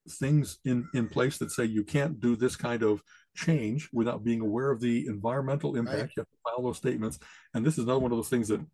things 0.09 0.59
in 0.65 0.89
in 0.95 1.09
place 1.09 1.39
that 1.39 1.51
say 1.51 1.65
you 1.65 1.83
can't 1.83 2.21
do 2.21 2.37
this 2.37 2.55
kind 2.55 2.83
of 2.83 3.03
change 3.37 3.89
without 3.93 4.25
being 4.25 4.41
aware 4.41 4.71
of 4.71 4.81
the 4.81 5.07
environmental 5.07 5.77
impact. 5.77 6.01
Right. 6.01 6.11
You 6.17 6.21
have 6.21 6.29
to 6.29 6.39
file 6.45 6.65
those 6.65 6.77
statements, 6.79 7.19
and 7.55 7.65
this 7.65 7.79
is 7.79 7.85
another 7.85 8.01
one 8.01 8.13
of 8.13 8.19
those 8.19 8.29
things 8.29 8.49
that 8.49 8.65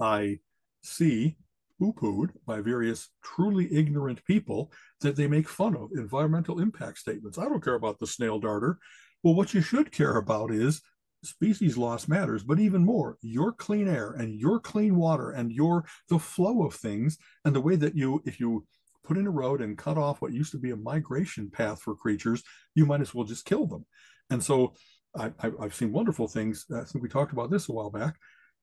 I 0.00 0.40
see 0.82 1.36
poo-pooed 1.78 2.30
by 2.46 2.60
various 2.60 3.08
truly 3.24 3.72
ignorant 3.72 4.24
people 4.24 4.70
that 5.00 5.16
they 5.16 5.26
make 5.26 5.48
fun 5.48 5.76
of 5.76 5.90
environmental 5.94 6.60
impact 6.60 6.98
statements. 6.98 7.38
I 7.38 7.44
don't 7.44 7.64
care 7.64 7.74
about 7.74 7.98
the 7.98 8.06
snail 8.06 8.38
darter. 8.38 8.78
Well, 9.22 9.34
what 9.34 9.54
you 9.54 9.60
should 9.60 9.90
care 9.90 10.16
about 10.16 10.52
is 10.52 10.82
species 11.24 11.76
loss 11.76 12.08
matters 12.08 12.42
but 12.42 12.58
even 12.58 12.84
more 12.84 13.16
your 13.22 13.52
clean 13.52 13.86
air 13.86 14.10
and 14.12 14.34
your 14.34 14.58
clean 14.58 14.96
water 14.96 15.30
and 15.30 15.52
your 15.52 15.84
the 16.08 16.18
flow 16.18 16.64
of 16.66 16.74
things 16.74 17.16
and 17.44 17.54
the 17.54 17.60
way 17.60 17.76
that 17.76 17.94
you 17.94 18.20
if 18.26 18.40
you 18.40 18.66
put 19.04 19.18
in 19.18 19.26
a 19.26 19.30
road 19.30 19.60
and 19.60 19.78
cut 19.78 19.98
off 19.98 20.20
what 20.20 20.32
used 20.32 20.52
to 20.52 20.58
be 20.58 20.70
a 20.70 20.76
migration 20.76 21.50
path 21.50 21.80
for 21.80 21.94
creatures 21.94 22.42
you 22.74 22.86
might 22.86 23.00
as 23.00 23.14
well 23.14 23.24
just 23.24 23.44
kill 23.44 23.66
them 23.66 23.84
and 24.30 24.42
so 24.42 24.74
I, 25.16 25.30
have 25.60 25.74
seen 25.74 25.92
wonderful 25.92 26.28
things 26.28 26.66
i 26.74 26.84
think 26.84 27.02
we 27.02 27.08
talked 27.08 27.32
about 27.32 27.50
this 27.50 27.68
a 27.68 27.72
while 27.72 27.90
back 27.90 28.16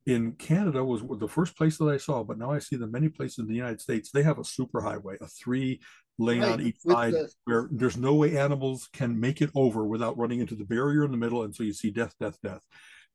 in 0.05 0.31
canada 0.33 0.83
was 0.83 1.03
the 1.19 1.27
first 1.27 1.57
place 1.57 1.77
that 1.77 1.89
i 1.89 1.97
saw 1.97 2.23
but 2.23 2.37
now 2.37 2.51
i 2.51 2.59
see 2.59 2.75
them 2.75 2.91
many 2.91 3.09
places 3.09 3.39
in 3.39 3.47
the 3.47 3.55
united 3.55 3.81
states 3.81 4.11
they 4.11 4.23
have 4.23 4.39
a 4.39 4.43
superhighway 4.43 5.19
a 5.21 5.27
three 5.27 5.79
lane 6.19 6.41
right. 6.41 6.51
on 6.51 6.61
each 6.61 6.79
side 6.81 7.13
the... 7.13 7.29
where 7.45 7.67
there's 7.71 7.97
no 7.97 8.13
way 8.13 8.37
animals 8.37 8.89
can 8.93 9.19
make 9.19 9.41
it 9.41 9.49
over 9.55 9.85
without 9.85 10.17
running 10.17 10.41
into 10.41 10.55
the 10.55 10.65
barrier 10.65 11.03
in 11.03 11.11
the 11.11 11.17
middle. 11.17 11.43
And 11.43 11.55
so 11.55 11.63
you 11.63 11.73
see 11.73 11.89
death, 11.89 12.13
death, 12.19 12.37
death. 12.43 12.61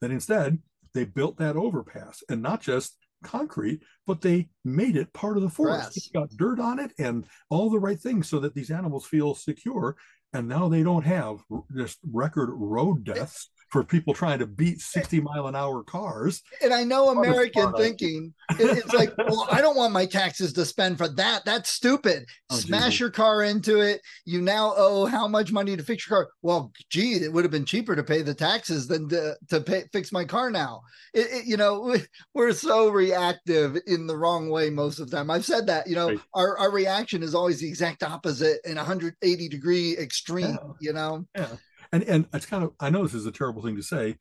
Then 0.00 0.10
instead, 0.10 0.58
they 0.94 1.04
built 1.04 1.38
that 1.38 1.56
overpass 1.56 2.22
and 2.28 2.42
not 2.42 2.60
just 2.60 2.96
concrete, 3.24 3.82
but 4.06 4.20
they 4.20 4.48
made 4.64 4.96
it 4.96 5.12
part 5.12 5.36
of 5.36 5.42
the 5.42 5.50
forest. 5.50 5.96
It's 5.96 6.08
got 6.08 6.30
dirt 6.30 6.60
on 6.60 6.78
it 6.78 6.92
and 6.98 7.26
all 7.50 7.70
the 7.70 7.78
right 7.78 8.00
things 8.00 8.28
so 8.28 8.38
that 8.40 8.54
these 8.54 8.70
animals 8.70 9.06
feel 9.06 9.34
secure. 9.34 9.96
And 10.32 10.48
now 10.48 10.68
they 10.68 10.82
don't 10.82 11.04
have 11.04 11.38
just 11.76 11.98
record 12.12 12.50
road 12.52 13.04
deaths 13.04 13.50
for 13.74 13.82
people 13.82 14.14
trying 14.14 14.38
to 14.38 14.46
beat 14.46 14.80
60 14.80 15.20
mile 15.20 15.48
an 15.48 15.56
hour 15.56 15.82
cars. 15.82 16.44
And 16.62 16.72
I 16.72 16.84
know 16.84 17.08
American 17.08 17.72
thinking, 17.72 18.32
it's 18.56 18.94
like, 18.94 19.12
well, 19.18 19.48
I 19.50 19.60
don't 19.60 19.76
want 19.76 19.92
my 19.92 20.06
taxes 20.06 20.52
to 20.52 20.64
spend 20.64 20.96
for 20.96 21.08
that. 21.08 21.44
That's 21.44 21.70
stupid. 21.70 22.24
Oh, 22.50 22.54
Smash 22.54 22.92
geez. 22.92 23.00
your 23.00 23.10
car 23.10 23.42
into 23.42 23.80
it. 23.80 24.00
You 24.26 24.40
now 24.42 24.74
owe 24.76 25.06
how 25.06 25.26
much 25.26 25.50
money 25.50 25.76
to 25.76 25.82
fix 25.82 26.08
your 26.08 26.18
car? 26.18 26.32
Well, 26.40 26.70
gee, 26.88 27.14
it 27.14 27.32
would 27.32 27.42
have 27.44 27.50
been 27.50 27.64
cheaper 27.64 27.96
to 27.96 28.04
pay 28.04 28.22
the 28.22 28.32
taxes 28.32 28.86
than 28.86 29.08
to, 29.08 29.34
to 29.48 29.60
pay, 29.60 29.82
fix 29.92 30.12
my 30.12 30.24
car 30.24 30.50
now. 30.50 30.82
It, 31.12 31.26
it, 31.32 31.44
you 31.44 31.56
know, 31.56 31.96
we're 32.34 32.52
so 32.52 32.90
reactive 32.90 33.76
in 33.88 34.06
the 34.06 34.16
wrong 34.16 34.50
way 34.50 34.70
most 34.70 35.00
of 35.00 35.10
the 35.10 35.16
time. 35.16 35.32
I've 35.32 35.44
said 35.44 35.66
that, 35.66 35.88
you 35.88 35.96
know, 35.96 36.10
right. 36.10 36.20
our, 36.32 36.56
our 36.58 36.70
reaction 36.70 37.24
is 37.24 37.34
always 37.34 37.58
the 37.58 37.68
exact 37.68 38.04
opposite 38.04 38.60
in 38.64 38.76
180 38.76 39.48
degree 39.48 39.98
extreme, 39.98 40.58
yeah. 40.62 40.72
you 40.78 40.92
know? 40.92 41.26
Yeah 41.34 41.48
and 41.92 42.02
and 42.04 42.26
it's 42.32 42.46
kind 42.46 42.64
of 42.64 42.72
I 42.80 42.90
know 42.90 43.02
this 43.02 43.14
is 43.14 43.26
a 43.26 43.32
terrible 43.32 43.62
thing 43.62 43.76
to 43.76 43.82
say. 43.82 44.16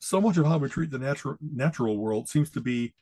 So 0.00 0.20
much 0.20 0.36
of 0.36 0.46
how 0.46 0.58
we 0.58 0.68
treat 0.68 0.90
the 0.90 0.98
natural 0.98 1.36
natural 1.40 1.98
world 1.98 2.28
seems 2.28 2.50
to 2.50 2.60
be, 2.60 2.94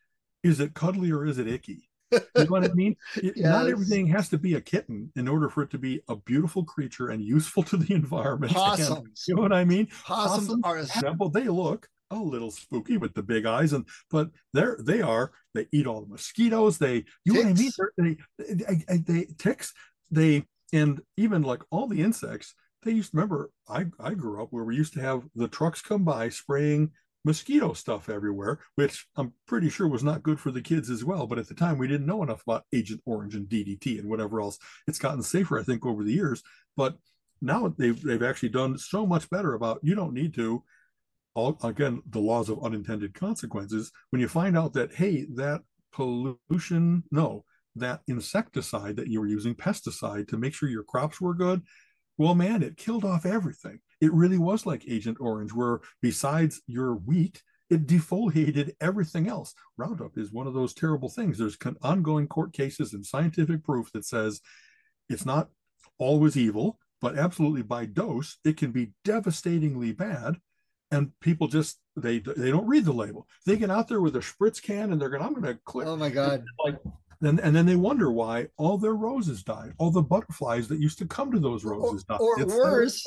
is 0.43 0.61
it 0.61 0.75
cuddly 0.75 1.13
or 1.13 1.27
is 1.27 1.39
it 1.39 1.47
icky? 1.47 1.89
You 2.11 2.21
know 2.37 2.45
what 2.47 2.65
I 2.65 2.73
mean? 2.73 2.97
yes. 3.23 3.37
Not 3.37 3.69
everything 3.69 4.07
has 4.09 4.29
to 4.31 4.39
be 4.39 4.55
a 4.55 4.61
kitten 4.61 5.11
in 5.17 5.29
order 5.29 5.49
for 5.49 5.63
it 5.63 5.71
to 5.71 5.79
be 5.79 6.01
a 6.09 6.17
beautiful 6.17 6.65
creature 6.65 7.09
and 7.09 7.23
useful 7.23 7.63
to 7.65 7.77
the 7.77 7.95
environment. 7.95 8.53
Possums. 8.53 8.91
And, 8.99 9.09
you 9.29 9.35
know 9.35 9.43
what 9.43 9.53
I 9.53 9.65
mean? 9.65 9.89
Possums, 10.05 10.49
Possums 10.49 10.65
are 10.65 10.79
example. 10.79 11.29
They 11.29 11.49
look 11.49 11.89
a 12.11 12.17
little 12.17 12.51
spooky 12.53 12.97
with 12.97 13.15
the 13.15 13.23
big 13.23 13.47
eyes, 13.47 13.73
and 13.73 13.85
but 14.11 14.31
they're 14.53 14.79
they 14.81 15.03
are 15.03 15.33
they 15.55 15.67
eat 15.73 15.87
all 15.87 16.03
the 16.03 16.09
mosquitoes. 16.09 16.79
They 16.79 17.05
you 17.25 17.35
ticks. 17.35 17.35
know 17.35 17.43
what 17.43 17.51
I 17.99 18.03
mean? 18.03 18.17
They're, 18.39 18.55
they, 18.55 18.75
they, 18.89 18.97
they 18.99 19.27
ticks. 19.39 19.73
They 20.11 20.45
and 20.73 21.01
even 21.17 21.43
like 21.43 21.63
all 21.71 21.89
the 21.89 22.03
insects 22.03 22.55
they 22.87 22.93
used 22.93 23.11
to 23.11 23.17
remember 23.17 23.51
I, 23.69 23.87
I 24.01 24.15
grew 24.15 24.43
up 24.43 24.49
where 24.51 24.65
we 24.65 24.77
used 24.77 24.95
to 24.95 25.01
have 25.01 25.25
the 25.35 25.49
trucks 25.49 25.83
come 25.83 26.05
by 26.05 26.29
spraying 26.29 26.93
mosquito 27.25 27.73
stuff 27.73 28.09
everywhere, 28.09 28.61
which 28.77 29.07
I'm 29.17 29.33
pretty 29.47 29.69
sure 29.69 29.89
was 29.89 30.05
not 30.05 30.23
good 30.23 30.39
for 30.39 30.53
the 30.53 30.63
kids 30.63 30.89
as 30.89 31.05
well. 31.05 31.27
But 31.27 31.41
at 31.41 31.49
the 31.49 31.55
time, 31.55 31.77
we 31.77 31.89
didn't 31.89 32.07
know 32.07 32.23
enough 32.23 32.43
about 32.47 32.65
Agent 32.73 33.03
Orange 33.05 33.35
and 33.35 33.49
DDT 33.49 33.99
and 33.99 34.09
whatever 34.09 34.41
else. 34.41 34.59
It's 34.87 35.01
gotten 35.01 35.23
safer, 35.23 35.59
I 35.59 35.65
think, 35.65 35.85
over 35.85 36.05
the 36.05 36.13
years. 36.13 36.43
But 36.77 36.97
now 37.43 37.75
they've 37.77 38.01
they've 38.01 38.23
actually 38.23 38.51
done 38.51 38.79
so 38.79 39.05
much 39.05 39.29
better 39.29 39.55
about 39.55 39.81
you 39.83 39.95
don't 39.95 40.15
need 40.15 40.35
to 40.35 40.63
all 41.35 41.59
again 41.63 42.01
the 42.09 42.19
laws 42.19 42.49
of 42.49 42.65
unintended 42.65 43.13
consequences 43.13 43.93
when 44.11 44.21
you 44.21 44.29
find 44.29 44.57
out 44.57 44.73
that 44.73 44.95
hey 44.95 45.27
that 45.35 45.61
pollution 45.93 47.03
no 47.11 47.45
that 47.75 48.01
insecticide 48.09 48.97
that 48.97 49.09
you 49.09 49.21
were 49.21 49.27
using 49.27 49.55
pesticide 49.55 50.27
to 50.27 50.39
make 50.39 50.55
sure 50.55 50.69
your 50.69 50.83
crops 50.83 51.21
were 51.21 51.35
good 51.35 51.61
well 52.19 52.35
man 52.35 52.63
it 52.63 52.77
killed 52.77 53.05
off 53.05 53.27
everything 53.27 53.81
it 54.01 54.13
really 54.13 54.39
was 54.39 54.67
like 54.67 54.85
agent 54.89 55.19
orange 55.21 55.53
where 55.53 55.81
besides 56.03 56.61
your 56.67 56.95
wheat 56.95 57.43
it 57.69 57.87
defoliated 57.87 58.73
everything 58.81 59.29
else 59.29 59.55
roundup 59.77 60.17
is 60.17 60.33
one 60.33 60.47
of 60.47 60.55
those 60.55 60.75
terrible 60.75 61.09
things 61.09 61.39
there's 61.39 61.59
ongoing 61.83 62.27
court 62.27 62.53
cases 62.53 62.93
and 62.93 63.05
scientific 63.05 63.63
proof 63.65 63.91
that 63.93 64.05
says 64.05 64.41
it's 65.09 65.27
not 65.27 65.49
always 65.99 66.37
evil 66.37 66.79
but 67.01 67.19
absolutely 67.19 67.63
by 67.63 67.85
dose 67.85 68.39
it 68.45 68.57
can 68.57 68.71
be 68.71 68.93
devastatingly 69.05 69.93
bad 69.93 70.37
and 70.91 71.11
people 71.21 71.49
just 71.49 71.79
they 71.97 72.19
they 72.19 72.51
don't 72.51 72.67
read 72.67 72.85
the 72.85 72.93
label. 72.93 73.27
They 73.45 73.57
get 73.57 73.71
out 73.71 73.89
there 73.89 74.01
with 74.01 74.17
a 74.17 74.21
spritz 74.21 74.63
can 74.63 74.93
and 74.93 75.01
they're 75.01 75.09
going, 75.09 75.23
I'm 75.23 75.35
going 75.35 75.55
to 75.55 75.59
click. 75.65 75.87
Oh 75.87 75.97
my 75.97 76.11
god! 76.11 76.45
Like, 76.65 76.79
and, 77.23 77.41
and 77.41 77.55
then 77.55 77.67
they 77.67 77.77
wonder 77.77 78.11
why 78.11 78.47
all 78.57 78.79
their 78.79 78.95
roses 78.95 79.43
died. 79.43 79.73
All 79.79 79.91
the 79.91 80.03
butterflies 80.03 80.69
that 80.69 80.81
used 80.81 80.99
to 80.99 81.07
come 81.07 81.33
to 81.33 81.39
those 81.39 81.65
roses 81.65 82.05
died. 82.05 82.21
Or 82.21 82.41
it's 82.41 82.53
worse, 82.53 83.07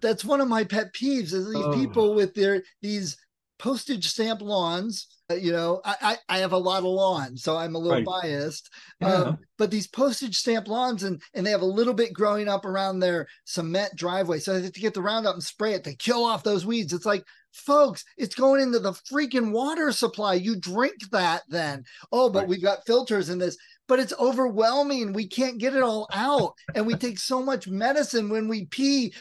that's 0.00 0.24
one 0.24 0.40
of 0.40 0.48
my 0.48 0.64
pet 0.64 0.92
peeves 0.92 1.32
is 1.32 1.46
these 1.46 1.64
oh. 1.64 1.74
people 1.74 2.14
with 2.14 2.34
their 2.34 2.62
these 2.82 3.16
postage 3.58 4.08
stamp 4.08 4.40
lawns. 4.40 5.06
Uh, 5.30 5.34
you 5.34 5.52
know, 5.52 5.80
I, 5.84 5.94
I, 6.00 6.36
I 6.36 6.38
have 6.38 6.52
a 6.52 6.58
lot 6.58 6.78
of 6.78 6.84
lawns, 6.84 7.44
so 7.44 7.56
I'm 7.56 7.76
a 7.76 7.78
little 7.78 8.02
right. 8.02 8.22
biased. 8.22 8.68
Yeah. 9.00 9.12
Um, 9.12 9.38
but 9.58 9.70
these 9.70 9.86
postage 9.86 10.36
stamp 10.36 10.66
lawns, 10.66 11.04
and 11.04 11.22
and 11.34 11.46
they 11.46 11.50
have 11.50 11.60
a 11.62 11.66
little 11.66 11.94
bit 11.94 12.12
growing 12.12 12.48
up 12.48 12.64
around 12.64 12.98
their 12.98 13.28
cement 13.44 13.94
driveway, 13.94 14.40
so 14.40 14.54
they 14.54 14.62
have 14.62 14.72
to 14.72 14.80
get 14.80 14.94
the 14.94 15.02
Roundup 15.02 15.34
and 15.34 15.42
spray 15.42 15.74
it 15.74 15.84
to 15.84 15.94
kill 15.94 16.24
off 16.24 16.42
those 16.42 16.66
weeds. 16.66 16.92
It's 16.92 17.06
like 17.06 17.24
folks 17.52 18.04
it's 18.16 18.34
going 18.34 18.60
into 18.60 18.78
the 18.78 18.92
freaking 18.92 19.52
water 19.52 19.92
supply. 19.92 20.34
You 20.34 20.56
drink 20.56 21.10
that 21.10 21.42
then. 21.48 21.84
Oh 22.12 22.28
but 22.28 22.40
right. 22.40 22.48
we've 22.48 22.62
got 22.62 22.86
filters 22.86 23.30
in 23.30 23.38
this. 23.38 23.56
But 23.88 23.98
it's 23.98 24.12
overwhelming. 24.20 25.12
We 25.12 25.26
can't 25.26 25.58
get 25.58 25.74
it 25.74 25.82
all 25.82 26.08
out. 26.12 26.54
And 26.76 26.86
we 26.86 26.94
take 26.94 27.18
so 27.18 27.42
much 27.42 27.66
medicine 27.66 28.28
when 28.28 28.46
we 28.46 28.66
pee 28.66 29.08